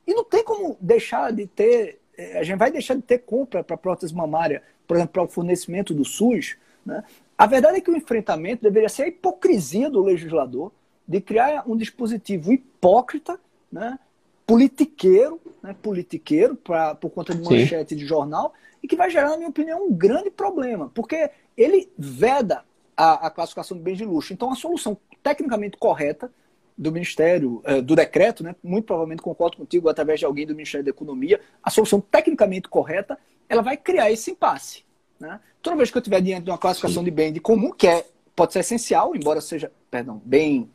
[0.07, 2.01] E não tem como deixar de ter.
[2.17, 5.29] Eh, a gente vai deixar de ter compra para prótese mamária, por exemplo, para o
[5.29, 6.57] fornecimento do SUS.
[6.85, 7.03] Né?
[7.37, 10.71] A verdade é que o enfrentamento deveria ser a hipocrisia do legislador
[11.07, 13.39] de criar um dispositivo hipócrita,
[13.71, 13.99] né?
[14.47, 15.75] politiqueiro, né?
[15.83, 17.97] politiqueiro pra, por conta de manchete Sim.
[17.97, 22.65] de jornal, e que vai gerar, na minha opinião, um grande problema, porque ele veda
[22.97, 24.33] a, a classificação de bens de luxo.
[24.33, 26.31] Então, a solução tecnicamente correta
[26.77, 30.85] do Ministério, eh, do decreto, né, muito provavelmente concordo contigo, através de alguém do Ministério
[30.85, 33.19] da Economia, a solução tecnicamente correta,
[33.49, 34.85] ela vai criar esse impasse.
[35.19, 35.41] Né?
[35.63, 38.05] Toda vez que eu estiver diante de uma classificação de bem de comum, que é,
[38.37, 40.69] pode ser essencial, embora seja, perdão, bem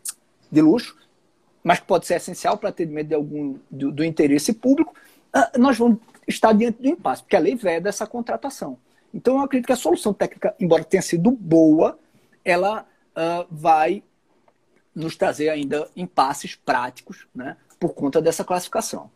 [0.51, 0.97] de luxo,
[1.63, 4.95] mas que pode ser essencial para atendimento de algum, do, do interesse público,
[5.35, 8.77] uh, nós vamos estar diante do impasse, porque a lei veda essa contratação.
[9.13, 11.99] Então, eu acredito que a solução técnica, embora tenha sido boa,
[12.43, 14.01] ela uh, vai
[14.99, 19.09] nos trazer ainda impasses práticos né, por conta dessa classificação.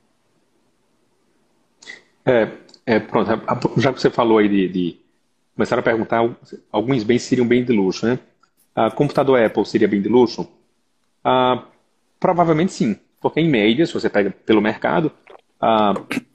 [2.26, 2.50] É,
[2.86, 3.30] é, pronto,
[3.78, 5.00] já que você falou aí de, de
[5.56, 6.22] começar a perguntar,
[6.72, 8.20] alguns bens seriam bem de luxo, né?
[8.76, 10.50] Ah, computador Apple seria bem de luxo?
[11.24, 11.66] Ah,
[12.20, 15.12] provavelmente sim, porque em média, se você pega pelo mercado,
[15.66, 15.94] ah,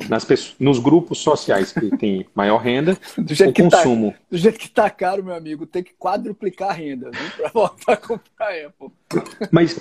[0.08, 4.12] nas pessoas, nos grupos sociais que têm maior renda, do jeito o que tá- consumo.
[4.12, 7.92] Tá, do jeito que está caro, meu amigo, tem que quadruplicar a renda para voltar
[7.92, 8.88] a comprar Apple.
[9.52, 9.78] Mas,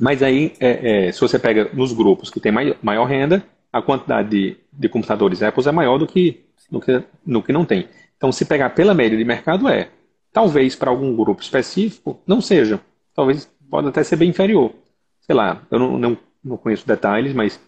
[0.00, 2.50] mas aí, é, é, se você pega nos grupos que têm
[2.82, 7.42] maior renda, a quantidade de, de computadores Apple é maior do que, do que, no
[7.42, 7.86] que não tem.
[8.16, 9.90] Então, se pegar pela média de mercado, é.
[10.32, 12.80] Talvez para algum grupo específico não seja.
[13.14, 14.72] Talvez pode até ser bem inferior.
[15.20, 17.60] Sei lá, eu não, não, não conheço detalhes, mas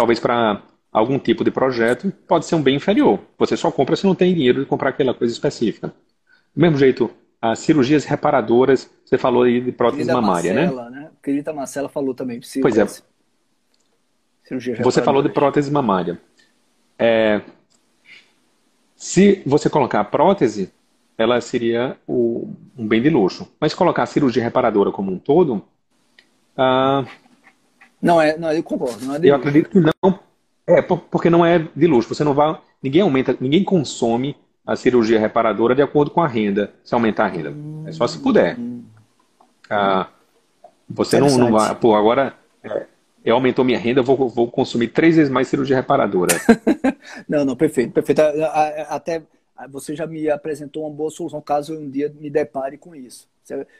[0.00, 3.20] talvez para algum tipo de projeto pode ser um bem inferior.
[3.38, 5.88] Você só compra se não tem dinheiro de comprar aquela coisa específica.
[5.88, 10.62] Do mesmo jeito, as cirurgias reparadoras, você falou aí de prótese Querida mamária, né?
[10.62, 11.00] Marcela, né?
[11.00, 11.10] né?
[11.22, 12.40] Querida Marcela falou também.
[12.62, 12.86] Pois é.
[14.82, 16.18] Você falou de prótese mamária.
[16.98, 17.42] É,
[18.96, 20.72] se você colocar a prótese,
[21.18, 23.46] ela seria o, um bem de luxo.
[23.60, 25.62] Mas colocar a cirurgia reparadora como um todo,
[26.56, 27.04] ah,
[28.00, 29.04] não é, não, eu concordo.
[29.04, 30.18] Não é eu acredito que não.
[30.66, 32.14] É, porque não é de luxo.
[32.14, 32.58] Você não vai.
[32.82, 34.36] Ninguém aumenta, ninguém consome
[34.66, 37.54] a cirurgia reparadora de acordo com a renda, se aumentar a renda.
[37.86, 38.56] É só se puder.
[39.68, 40.08] Ah,
[40.88, 41.74] você não, não vai.
[41.74, 42.86] Pô, agora é,
[43.24, 46.34] eu aumentou minha renda, eu vou, vou consumir três vezes mais cirurgia reparadora.
[47.28, 48.22] não, não, perfeito, perfeito.
[48.88, 49.22] Até
[49.68, 53.28] você já me apresentou uma boa solução caso eu um dia me depare com isso.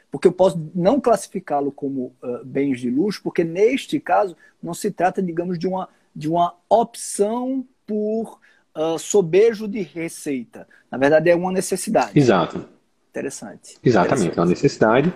[0.09, 4.91] Porque eu posso não classificá-lo como uh, bens de luxo, porque neste caso não se
[4.91, 8.39] trata, digamos, de uma, de uma opção por
[8.75, 10.67] uh, sobejo de receita.
[10.89, 12.17] Na verdade, é uma necessidade.
[12.17, 12.67] Exato.
[13.09, 13.77] Interessante.
[13.83, 14.37] Exatamente, Interessante.
[14.37, 15.13] é uma necessidade.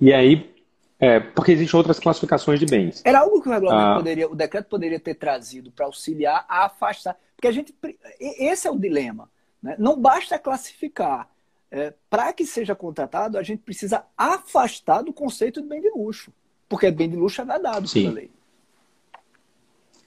[0.00, 0.54] E aí,
[1.00, 3.02] é, porque existem outras classificações de bens.
[3.04, 3.96] Era algo que o regulamento ah.
[3.96, 7.16] poderia, o decreto poderia ter trazido para auxiliar a afastar.
[7.36, 7.74] Porque a gente.
[8.18, 9.30] Esse é o dilema.
[9.62, 9.76] Né?
[9.78, 11.28] Não basta classificar
[11.70, 16.32] é, para que seja contratado, a gente precisa afastar do conceito de bem de luxo.
[16.68, 18.02] Porque bem de luxo é vedado Sim.
[18.04, 18.30] pela lei.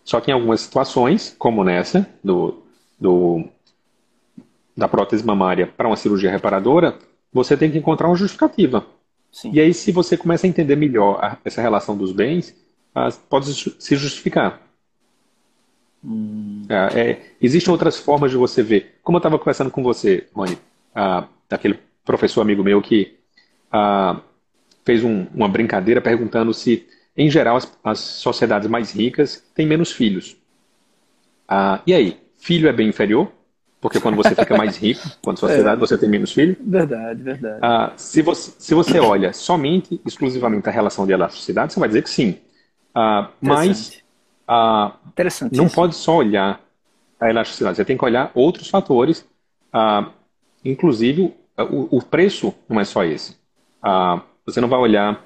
[0.03, 2.63] Só que em algumas situações, como nessa, do,
[2.99, 3.45] do
[4.75, 6.97] da prótese mamária para uma cirurgia reparadora,
[7.31, 8.85] você tem que encontrar uma justificativa.
[9.31, 9.51] Sim.
[9.53, 12.55] E aí, se você começa a entender melhor a, essa relação dos bens,
[12.93, 14.61] as, pode se justificar.
[16.03, 16.63] Hum.
[16.67, 18.95] É, é, existem outras formas de você ver.
[19.03, 20.57] Como eu estava conversando com você, Rony,
[20.95, 23.17] ah, daquele professor amigo meu que
[23.71, 24.19] ah,
[24.83, 29.91] fez um, uma brincadeira perguntando se, em geral, as, as, sociedades mais ricas têm menos
[29.91, 30.35] filhos.
[31.47, 32.21] Ah, e aí?
[32.41, 33.31] filho é bem inferior,
[33.79, 35.79] porque quando você fica mais rico, quando sociedade, é.
[35.79, 36.57] você tem menos filho.
[36.59, 37.59] Verdade, verdade.
[37.61, 42.01] Ah, se, você, se você olha somente, exclusivamente a relação de elasticidade, você vai dizer
[42.01, 42.39] que sim.
[42.95, 44.00] Ah, mas
[44.53, 44.97] ah,
[45.49, 46.61] não pode só olhar
[47.17, 49.25] a elasticidade, você tem que olhar outros fatores,
[49.71, 50.09] ah,
[50.65, 53.37] inclusive o, o, preço não é só esse.
[53.81, 55.23] Ah, você não vai olhar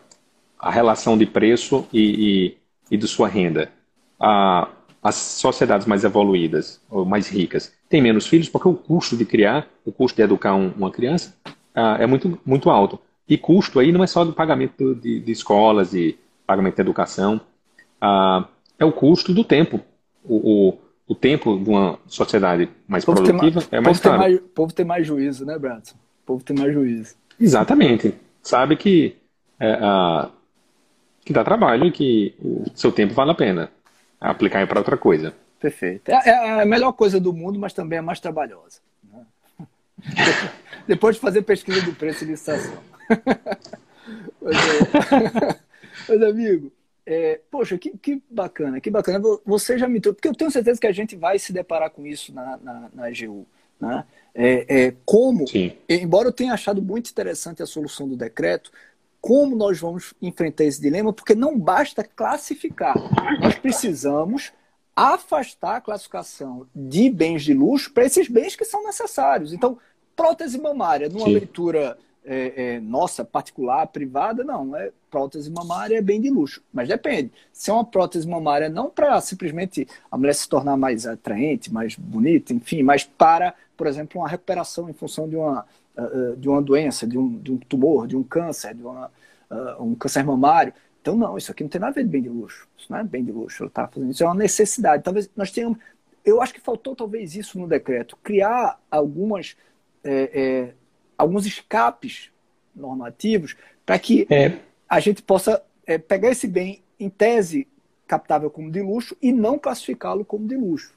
[0.60, 2.54] a relação de preço e,
[2.92, 3.72] e, e de sua renda.
[4.20, 4.68] Ah,
[5.02, 9.68] as sociedades mais evoluídas ou mais ricas têm menos filhos porque o custo de criar,
[9.84, 13.00] o custo de educar um, uma criança uh, é muito, muito alto.
[13.28, 16.16] E custo aí não é só do pagamento de, de escolas e
[16.46, 17.42] pagamento de educação,
[18.04, 19.80] uh, é o custo do tempo.
[20.24, 24.36] O, o, o, tempo de uma sociedade mais produtiva mais, é mais caro.
[24.36, 25.96] O povo tem mais juízo, né, Bradson?
[25.96, 27.16] O povo tem mais juízo.
[27.40, 28.14] Exatamente.
[28.42, 29.16] Sabe que,
[29.60, 30.32] é, uh,
[31.24, 33.72] que dá trabalho e que o seu tempo vale a pena
[34.20, 35.34] aplicar para outra coisa.
[35.60, 36.10] Perfeito.
[36.10, 38.80] É, é, a melhor coisa do mundo, mas também é mais trabalhosa.
[39.12, 39.26] Né?
[40.88, 42.78] Depois de fazer pesquisa do preço e licitação.
[44.42, 45.60] mas, é...
[46.10, 46.72] mas, amigo,
[47.06, 49.22] é, poxa, que, que, bacana, que bacana.
[49.46, 52.06] Você já me trouxe, porque eu tenho certeza que a gente vai se deparar com
[52.06, 53.46] isso na, na, na AGU.
[53.80, 54.06] Né?
[54.34, 55.74] É, é, como, Sim.
[55.88, 58.72] embora eu tenha achado muito interessante a solução do decreto,
[59.22, 62.96] como nós vamos enfrentar esse dilema, porque não basta classificar.
[63.40, 64.52] Nós precisamos
[64.96, 69.52] afastar a classificação de bens de luxo para esses bens que são necessários.
[69.52, 69.78] Então,
[70.16, 71.34] prótese mamária, numa Sim.
[71.34, 74.76] leitura é, é, nossa, particular, privada, não.
[74.76, 76.62] É, prótese mamária é bem de luxo.
[76.74, 77.32] Mas depende.
[77.54, 81.96] Se é uma prótese mamária não para simplesmente a mulher se tornar mais atraente, mais
[81.96, 85.66] bonita, enfim, mas para, por exemplo, uma recuperação em função de uma
[85.98, 89.12] uh, de uma doença, de um, de um tumor, de um câncer, de uma,
[89.50, 90.74] uh, um câncer mamário.
[91.02, 92.68] Então, não, isso aqui não tem nada a ver de bem de luxo.
[92.78, 93.64] Isso não é bem de luxo.
[93.64, 95.04] Ela está fazendo isso, é uma necessidade.
[95.04, 95.78] Talvez nós tenhamos.
[96.24, 99.56] Eu acho que faltou talvez isso no decreto, criar algumas,
[100.04, 100.74] é, é,
[101.18, 102.30] alguns escapes
[102.76, 103.56] normativos
[103.86, 104.54] para que é.
[104.90, 107.68] a gente possa é, pegar esse bem em tese
[108.08, 110.94] captável como de luxo e não classificá-lo como de luxo.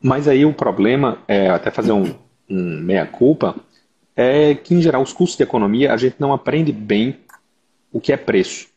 [0.00, 2.14] Mas aí o problema é até fazer um,
[2.48, 3.56] um meia-culpa,
[4.14, 7.18] é que, em geral, os cursos de economia, a gente não aprende bem
[7.92, 8.68] o que é preço.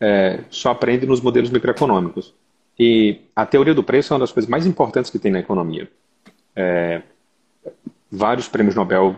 [0.00, 2.34] É, só aprende nos modelos microeconômicos.
[2.78, 5.90] E a teoria do preço é uma das coisas mais importantes que tem na economia.
[6.54, 7.02] É,
[8.10, 9.16] vários prêmios Nobel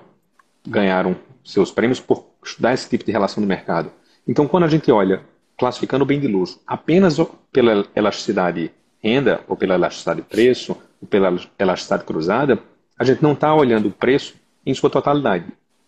[0.66, 3.90] ganharam seus prêmios por estudar esse tipo de relação de mercado.
[4.26, 5.22] Então, quando a gente olha
[5.58, 7.16] classificando o bem de luxo apenas
[7.52, 8.70] pela elasticidade
[9.02, 12.58] renda, ou pela elasticidade preço, ou pela elasticidade cruzada,
[12.98, 14.34] a gente não está olhando o preço
[14.64, 15.46] em sua totalidade.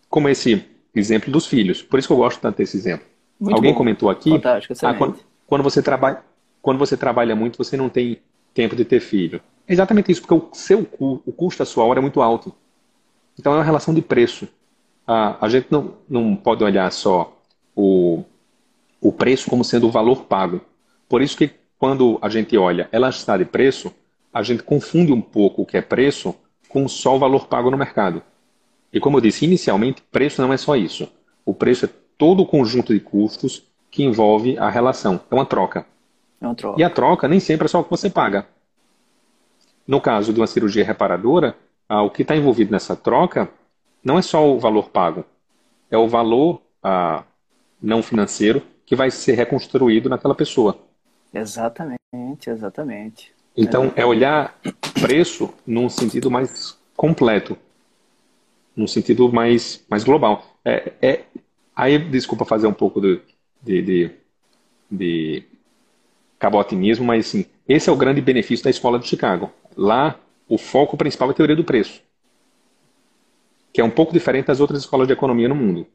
[0.09, 1.81] Como esse exemplo dos filhos.
[1.81, 3.05] Por isso que eu gosto tanto desse exemplo.
[3.39, 3.77] Muito Alguém bom.
[3.77, 4.31] comentou aqui,
[4.83, 6.21] ah, quando, quando, você trabalha,
[6.61, 8.19] quando você trabalha muito, você não tem
[8.53, 9.41] tempo de ter filho.
[9.67, 12.53] É exatamente isso, porque o seu o custo da sua hora é muito alto.
[13.39, 14.47] Então é uma relação de preço.
[15.07, 17.37] Ah, a gente não, não pode olhar só
[17.75, 18.23] o,
[19.01, 20.61] o preço como sendo o valor pago.
[21.09, 23.93] Por isso que quando a gente olha elasticidade de preço,
[24.33, 26.35] a gente confunde um pouco o que é preço
[26.69, 28.23] com só o valor pago no mercado.
[28.91, 31.11] E como eu disse inicialmente, preço não é só isso.
[31.45, 35.19] O preço é todo o conjunto de custos que envolve a relação.
[35.29, 35.85] É uma troca.
[36.39, 36.79] É uma troca.
[36.79, 38.47] E a troca nem sempre é só o que você paga.
[39.87, 41.55] No caso de uma cirurgia reparadora,
[41.87, 43.49] ah, o que está envolvido nessa troca
[44.03, 45.25] não é só o valor pago,
[45.89, 47.23] é o valor ah,
[47.81, 50.77] não financeiro que vai ser reconstruído naquela pessoa.
[51.33, 51.97] Exatamente,
[52.47, 53.33] exatamente.
[53.55, 54.59] Então, é olhar
[55.01, 57.57] preço num sentido mais completo,
[58.75, 60.45] num sentido mais, mais global.
[60.65, 61.23] É, é,
[61.75, 63.21] aí, desculpa fazer um pouco de,
[63.61, 64.11] de, de,
[64.89, 65.43] de
[66.39, 69.51] cabotinismo, mas assim, esse é o grande benefício da escola de Chicago.
[69.77, 72.01] Lá, o foco principal é a teoria do preço,
[73.71, 75.87] que é um pouco diferente das outras escolas de economia no mundo.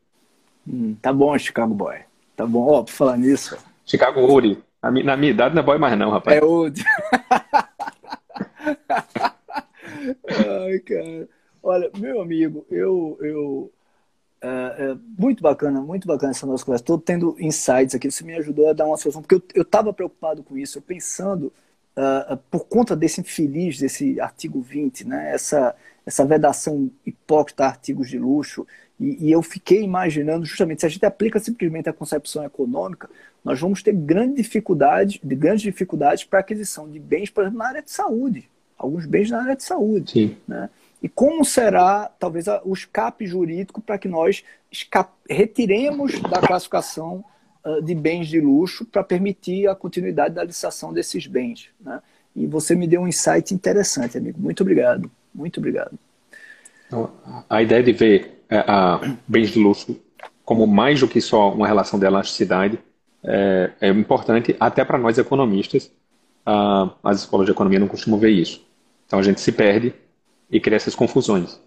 [0.66, 1.98] Hum, tá bom, Chicago Boy.
[2.36, 2.66] Tá bom.
[2.66, 3.56] Ó, oh, por falar nisso.
[3.84, 4.62] Chicago Uri.
[4.80, 6.36] Na minha idade não é boy mais não, rapaz.
[6.38, 6.84] É Old.
[10.28, 11.28] Ai, cara.
[11.60, 13.72] Olha, meu amigo, eu, eu
[14.40, 16.82] é, é, muito bacana, muito bacana essa nossa conversa.
[16.82, 18.08] Estou tendo insights aqui.
[18.10, 21.52] Você me ajudou a dar uma solução, porque eu estava preocupado com isso, eu pensando
[21.98, 25.32] uh, por conta desse infeliz, desse artigo 20, né?
[25.34, 25.74] essa,
[26.06, 28.66] essa vedação hipócrita a artigos de luxo.
[28.98, 33.08] E, e, eu fiquei imaginando, justamente, se a gente aplica simplesmente a concepção econômica,
[33.44, 37.82] nós vamos ter grande dificuldade, grandes dificuldades para aquisição de bens, por exemplo, na área
[37.82, 38.48] de saúde
[38.78, 40.12] alguns bens na área de saúde.
[40.12, 40.36] Sim.
[40.46, 40.70] Né?
[41.02, 44.44] E como será, talvez, o escape jurídico para que nós
[45.28, 47.24] retiremos da classificação
[47.84, 51.70] de bens de luxo para permitir a continuidade da licitação desses bens?
[51.80, 52.00] Né?
[52.38, 54.40] e você me deu um insight interessante, amigo.
[54.40, 55.10] Muito obrigado.
[55.34, 55.98] Muito obrigado.
[56.86, 57.10] Então,
[57.50, 60.00] a ideia de ver é, a bens de luxo
[60.44, 62.78] como mais do que só uma relação de elasticidade
[63.22, 65.90] é, é importante até para nós economistas.
[66.46, 68.64] Ah, as escolas de economia não costumam ver isso.
[69.06, 69.92] Então a gente se perde
[70.50, 71.60] e cria essas confusões.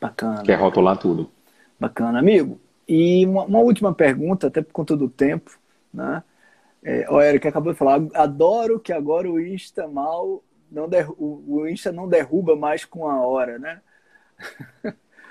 [0.00, 0.42] Bacana.
[0.42, 1.30] Que é rotular tudo.
[1.78, 2.60] Bacana, amigo.
[2.88, 5.58] E uma, uma última pergunta, até por conta do tempo,
[5.92, 6.22] né?
[6.82, 11.68] É, o Eric acabou de falar, adoro que agora o Insta mal não derru o
[11.68, 13.80] Insta não derruba mais com a hora, né?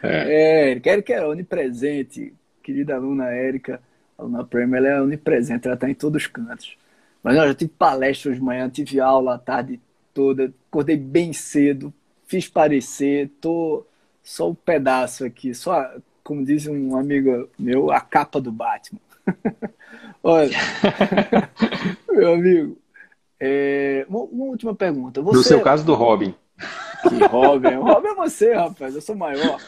[0.02, 2.34] É, é Eric, Eric é onipresente,
[2.64, 3.82] querida aluna Érica,
[4.18, 6.78] aluna Prêmio, ela é onipresente, ela está em todos os cantos.
[7.22, 9.80] Mas eu já tive palestra de manhã, tive aula a tarde
[10.14, 11.94] toda, acordei bem cedo,
[12.26, 13.86] fiz parecer, tô
[14.24, 15.92] só um pedaço aqui, só,
[16.24, 19.00] como diz um amigo meu, a capa do Batman.
[20.24, 20.56] Olha,
[22.10, 22.78] meu amigo,
[23.40, 25.22] é, uma, uma, última pergunta.
[25.22, 25.38] Você...
[25.38, 26.36] No seu caso do Robin.
[27.02, 27.76] Que Robin?
[27.76, 29.58] O Robin é você, rapaz, eu sou maior.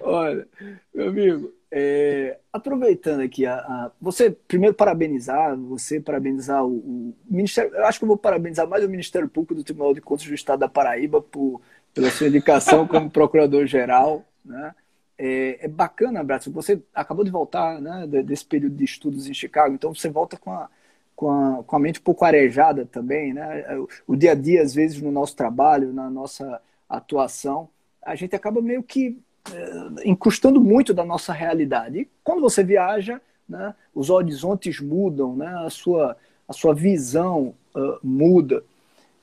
[0.00, 0.46] Olha,
[0.94, 7.74] meu amigo, é, aproveitando aqui, a, a, você primeiro parabenizar, você parabenizar o, o, Ministério,
[7.74, 10.34] eu acho que eu vou parabenizar mais o Ministério Público do Tribunal de Contas do
[10.34, 11.60] Estado da Paraíba por,
[11.94, 14.74] pela sua indicação como procurador-geral, né?
[15.16, 19.72] É, é, bacana, Braço, você acabou de voltar né, desse período de estudos em Chicago,
[19.72, 20.68] então você volta com a,
[21.14, 23.64] com a, com a mente um pouco arejada também, né?
[24.08, 27.68] O dia a dia, às vezes, no nosso trabalho, na nossa atuação,
[28.02, 29.16] a gente acaba meio que
[29.52, 32.00] é, encostando muito da nossa realidade.
[32.00, 36.16] E quando você viaja, né, os horizontes mudam, né, a, sua,
[36.48, 38.64] a sua visão uh, muda.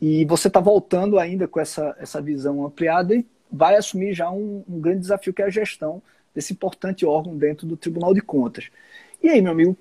[0.01, 4.63] E você está voltando ainda com essa, essa visão ampliada e vai assumir já um,
[4.67, 6.01] um, grande desafio que é a gestão
[6.33, 8.69] desse importante órgão dentro do Tribunal de Contas.
[9.21, 9.77] E aí, meu amigo,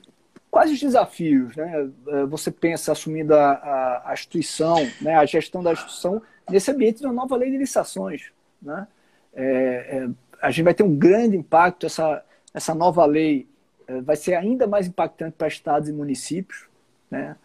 [0.50, 5.62] quais os desafios né, é, você pensa assumindo a, a, a instituição, né, a gestão
[5.62, 6.20] da instituição
[6.50, 8.30] nesse ambiente uma nova lei de licitações?
[8.60, 8.86] Né?
[9.32, 10.08] É, é,
[10.42, 12.22] a gente vai ter um grande impacto, essa,
[12.52, 13.48] essa nova lei
[13.86, 16.68] é, vai ser ainda mais impactante para estados e municípios,
[17.10, 17.36] né?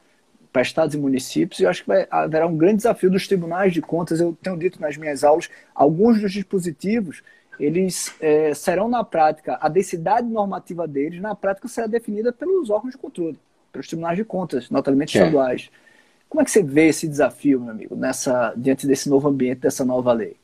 [0.55, 3.73] Para estados e municípios, e eu acho que vai, haverá um grande desafio dos tribunais
[3.73, 4.21] de contas.
[4.21, 7.21] Eu tenho dito nas minhas aulas, alguns dos dispositivos,
[7.59, 12.93] eles é, serão na prática, a densidade normativa deles, na prática, será definida pelos órgãos
[12.93, 13.37] de controle,
[13.69, 15.21] pelos tribunais de contas, notadamente é.
[15.21, 15.69] estaduais.
[16.29, 19.83] Como é que você vê esse desafio, meu amigo, nessa, diante desse novo ambiente, dessa
[19.83, 20.37] nova lei?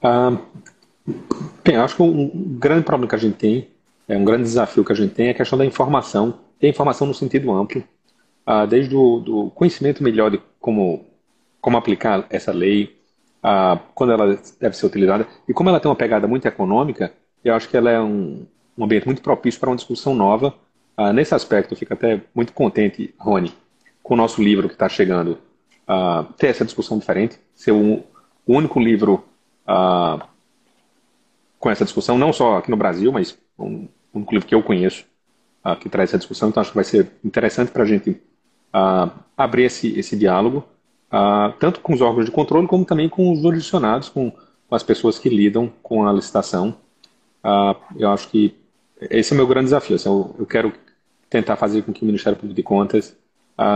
[0.00, 0.38] Ah,
[1.64, 3.68] bem, acho que um grande problema que a gente tem,
[4.06, 7.08] é um grande desafio que a gente tem é a questão da informação, e informação
[7.08, 7.82] no sentido amplo,
[8.46, 11.04] ah, desde o do conhecimento melhor de como,
[11.60, 12.96] como aplicar essa lei,
[13.42, 17.12] ah, quando ela deve ser utilizada, e como ela tem uma pegada muito econômica,
[17.44, 18.46] eu acho que ela é um,
[18.78, 20.54] um ambiente muito propício para uma discussão nova.
[20.96, 23.52] Ah, nesse aspecto, eu fico até muito contente, Rony,
[24.00, 25.38] com o nosso livro que está chegando,
[26.36, 28.02] ter essa discussão diferente, ser o,
[28.46, 29.24] único livro
[31.58, 35.04] com essa discussão, não só aqui no Brasil, mas um único livro que eu conheço
[35.80, 38.20] que traz essa discussão, então acho que vai ser interessante para a gente
[38.74, 40.64] uh, abrir esse, esse diálogo,
[41.58, 45.18] tanto com os órgãos de controle, como também com os jurisdicionados, com, com as pessoas
[45.18, 46.76] que lidam com a licitação.
[47.96, 48.54] Eu acho que
[49.00, 49.96] esse é o meu grande desafio.
[49.96, 50.72] Assim, eu, eu, quero
[51.30, 53.16] tentar fazer com que o Ministério Público de Contas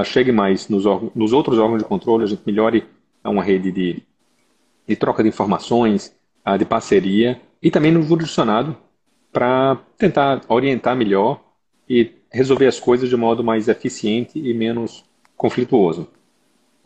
[0.05, 0.85] chegue mais nos,
[1.15, 2.85] nos, outros órgãos de controle, a gente melhore
[3.25, 4.03] uma rede de,
[4.87, 6.15] de troca de informações,
[6.59, 8.77] de parceria, e também no jurisdicionado,
[9.33, 11.41] para tentar orientar melhor
[11.89, 15.05] e resolver as coisas de modo mais eficiente e menos
[15.37, 16.09] conflituoso.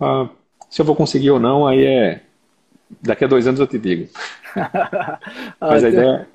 [0.00, 0.28] Ah,
[0.70, 2.20] se eu vou conseguir ou não, aí é.
[3.02, 4.08] Daqui a dois anos eu te digo.
[5.60, 6.28] Mas a ideia,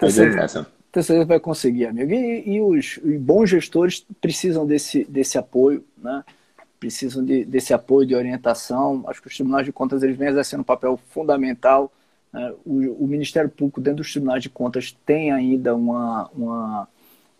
[0.00, 0.66] a ideia é essa.
[0.92, 2.12] Tenho certeza vai conseguir, amigo.
[2.12, 6.24] E, e os e bons gestores precisam desse, desse apoio, né?
[6.80, 9.04] precisam de, desse apoio de orientação.
[9.06, 11.92] Acho que os tribunais de contas eles vêm exercendo um papel fundamental.
[12.32, 12.52] Né?
[12.64, 16.88] O, o Ministério Público, dentro dos tribunais de contas, tem ainda uma, uma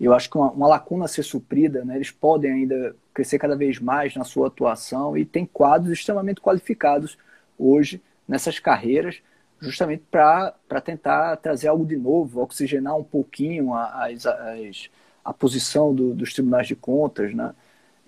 [0.07, 1.97] eu acho que uma, uma, lacuna a ser suprida, né?
[1.97, 7.19] eles podem ainda crescer cada vez mais na sua atuação e tem quadros extremamente qualificados
[7.59, 9.21] hoje nessas carreiras,
[9.61, 14.91] justamente para tentar trazer algo de novo, oxigenar um pouquinho a, as, as,
[15.23, 17.55] a posição do, dos tribunais de contas, né?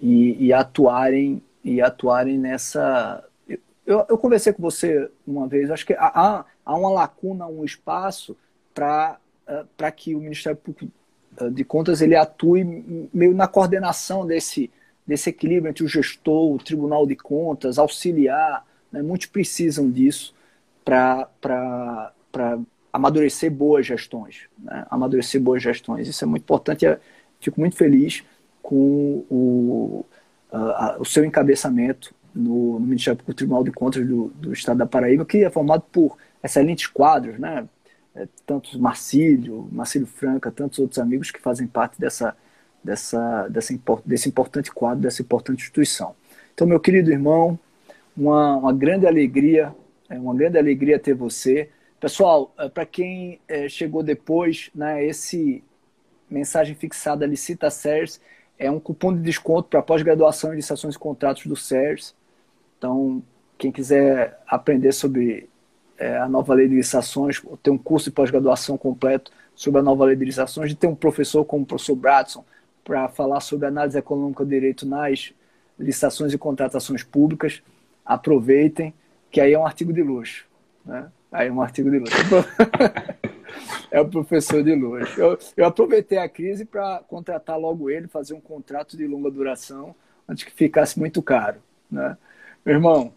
[0.01, 3.23] E, e, atuarem e atuarem nessa.
[3.87, 8.37] Eu, eu conversei com você uma vez, acho que há, há uma lacuna, um espaço
[8.75, 9.19] para
[9.95, 11.02] que o Ministério Público eh,
[11.53, 14.71] de contas ele atue meio na coordenação desse,
[15.07, 18.67] desse equilíbrio entre o gestor, o tribunal de contas, auxiliar.
[18.91, 19.03] Né?
[19.03, 20.35] Muitos precisam disso
[20.85, 21.29] para
[22.93, 24.49] amadurecer boas gestões.
[24.59, 24.87] Né?
[24.91, 26.07] Amadurecer boas gestões.
[26.09, 26.85] Isso é muito importante.
[26.85, 26.99] Eu
[27.41, 28.23] fico muito feliz
[28.63, 30.05] com o,
[30.53, 34.87] uh, o seu encabeçamento no, no Ministério Público Tribunal de Contas do, do Estado da
[34.87, 37.67] Paraíba, que é formado por excelentes quadros, né?
[38.15, 42.37] É, tantos Marcílio, Marcílio Franca, tantos outros amigos que fazem parte dessa,
[42.85, 43.75] dessa, dessa,
[44.05, 46.15] desse importante quadro, dessa importante instituição.
[46.53, 47.59] Então, meu querido irmão,
[48.17, 49.75] uma, uma grande alegria,
[50.11, 51.71] é uma grande alegria ter você.
[51.99, 55.65] Pessoal, é, para quem é, chegou depois, né, esse
[56.29, 58.21] mensagem fixada Licita SERS
[58.59, 62.15] é um cupom de desconto para pós-graduação em licitações e contratos do SERS.
[62.79, 63.23] Então,
[63.59, 65.49] quem quiser aprender sobre
[66.03, 70.05] é, a nova lei de licitações, ter um curso de pós-graduação completo sobre a nova
[70.05, 72.45] lei de licitações, de ter um professor como o professor Bradson
[72.83, 75.33] para falar sobre análise econômica do direito nas
[75.79, 77.63] licitações e contratações públicas,
[78.05, 78.93] aproveitem,
[79.31, 80.45] que aí é um artigo de luxo.
[80.85, 81.07] Né?
[81.31, 82.17] Aí é um artigo de luxo.
[83.89, 85.21] é o professor de luxo.
[85.21, 89.95] Eu, eu aproveitei a crise para contratar logo ele, fazer um contrato de longa duração,
[90.29, 91.63] antes que ficasse muito caro.
[91.89, 92.17] Né?
[92.65, 93.13] Meu irmão,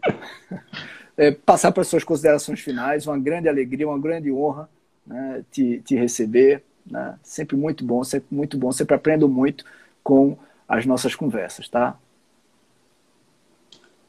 [1.16, 4.68] é, passar para as suas considerações finais, uma grande alegria, uma grande honra
[5.06, 6.62] né, te, te receber.
[6.88, 7.18] Né?
[7.22, 9.64] Sempre muito bom, sempre muito bom, sempre aprendo muito
[10.02, 10.36] com
[10.68, 11.98] as nossas conversas, tá?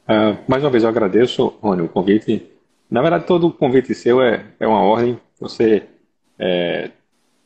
[0.08, 2.50] Uh, mais uma vez eu agradeço, Rony, o convite.
[2.90, 5.20] Na verdade, todo convite seu é, é uma ordem.
[5.38, 5.86] Você
[6.38, 6.90] é,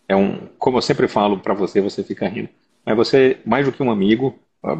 [0.09, 2.48] é um, como eu sempre falo para você, você fica rindo.
[2.84, 4.39] Mas você, mais do que um amigo,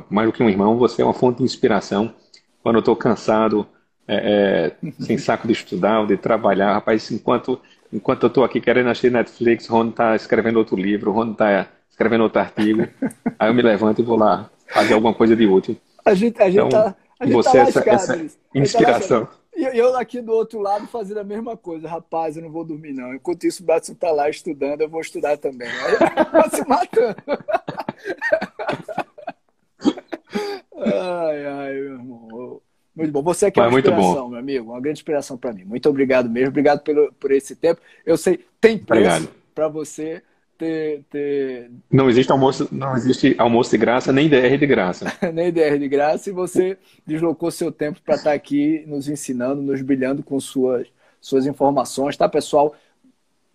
[0.09, 2.15] mais do que um irmão, você é uma fonte de inspiração.
[2.63, 3.67] Quando eu estou cansado,
[4.07, 7.61] é, é, sem saco de estudar ou de trabalhar, rapaz, enquanto,
[7.93, 11.33] enquanto eu estou aqui querendo assistir Netflix, o Rony está escrevendo outro livro, o Rony
[11.33, 12.89] está escrevendo outro artigo,
[13.39, 15.77] aí eu me levanto e vou lá fazer alguma coisa de útil.
[16.05, 18.25] A gente, a gente então, tá, a gente você tá essa, essa tá
[18.55, 19.29] inspiração.
[19.55, 21.87] E eu aqui do outro lado fazendo a mesma coisa.
[21.87, 23.15] Rapaz, eu não vou dormir, não.
[23.15, 25.69] Enquanto isso, o Batson tá lá estudando, eu vou estudar também.
[25.69, 27.17] Aí se matando.
[30.79, 32.63] ai, ai, meu irmão.
[32.95, 33.23] Muito bom.
[33.23, 34.71] Você aqui é uma inspiração, meu amigo.
[34.71, 35.65] Uma grande inspiração para mim.
[35.65, 36.49] Muito obrigado mesmo.
[36.49, 37.81] Obrigado pelo, por esse tempo.
[38.05, 40.23] Eu sei, tem preço para você
[40.63, 45.13] ter, ter, Não existe almoço, não existe almoço de graça, nem DR de graça.
[45.33, 49.61] nem DR de graça, e você deslocou seu tempo para estar tá aqui nos ensinando,
[49.61, 50.87] nos brilhando com suas,
[51.21, 52.75] suas informações, tá, pessoal?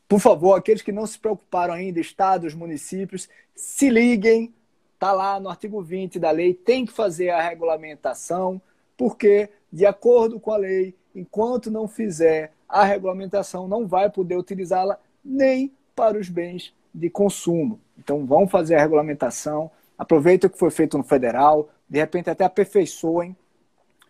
[0.08, 4.54] Por favor, aqueles que não se preocuparam ainda, estados, municípios, se liguem,
[5.00, 8.62] tá lá no artigo 20 da lei, tem que fazer a regulamentação,
[8.98, 15.00] porque, de acordo com a lei, enquanto não fizer a regulamentação, não vai poder utilizá-la
[15.24, 17.80] nem para os bens de consumo.
[17.98, 22.44] Então, vão fazer a regulamentação, aproveita o que foi feito no federal, de repente até
[22.44, 23.36] aperfeiçoem,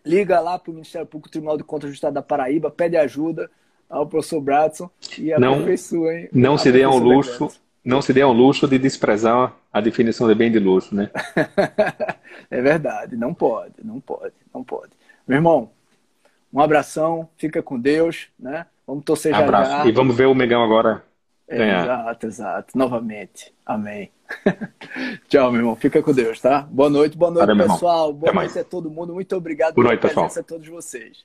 [0.04, 3.50] liga lá para o Ministério Público Tribunal de Contas do Estado da Paraíba, pede ajuda
[3.88, 6.28] ao professor Bradson e aperfeiçoem.
[6.32, 7.48] Não, não se dê ao luxo,
[7.84, 11.10] não se dê ao luxo de desprezar a definição de bem de luxo, né?
[12.50, 14.92] é verdade, não pode, não pode, não pode.
[15.26, 15.70] Meu irmão,
[16.52, 18.66] um abração, fica com Deus, né?
[18.86, 19.70] Vamos torcer já, Abraço.
[19.70, 19.86] já.
[19.86, 21.02] E vamos ver o Megão agora
[21.56, 21.84] ganhar.
[21.84, 22.78] Exato, exato.
[22.78, 23.54] Novamente.
[23.64, 24.10] Amém.
[25.28, 25.76] Tchau, meu irmão.
[25.76, 26.66] Fica com Deus, tá?
[26.70, 28.12] Boa noite, boa noite, Valeu, pessoal.
[28.12, 28.66] Boa Até noite mais.
[28.66, 29.14] a todo mundo.
[29.14, 30.58] Muito obrigado boa noite, pela presença pessoal.
[30.58, 31.24] a todos vocês.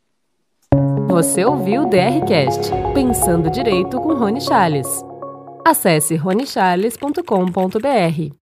[1.08, 5.13] Você ouviu o DRCast, Pensando Direito com Rony Charles.
[5.66, 8.43] Acesse ronecharles.com.br.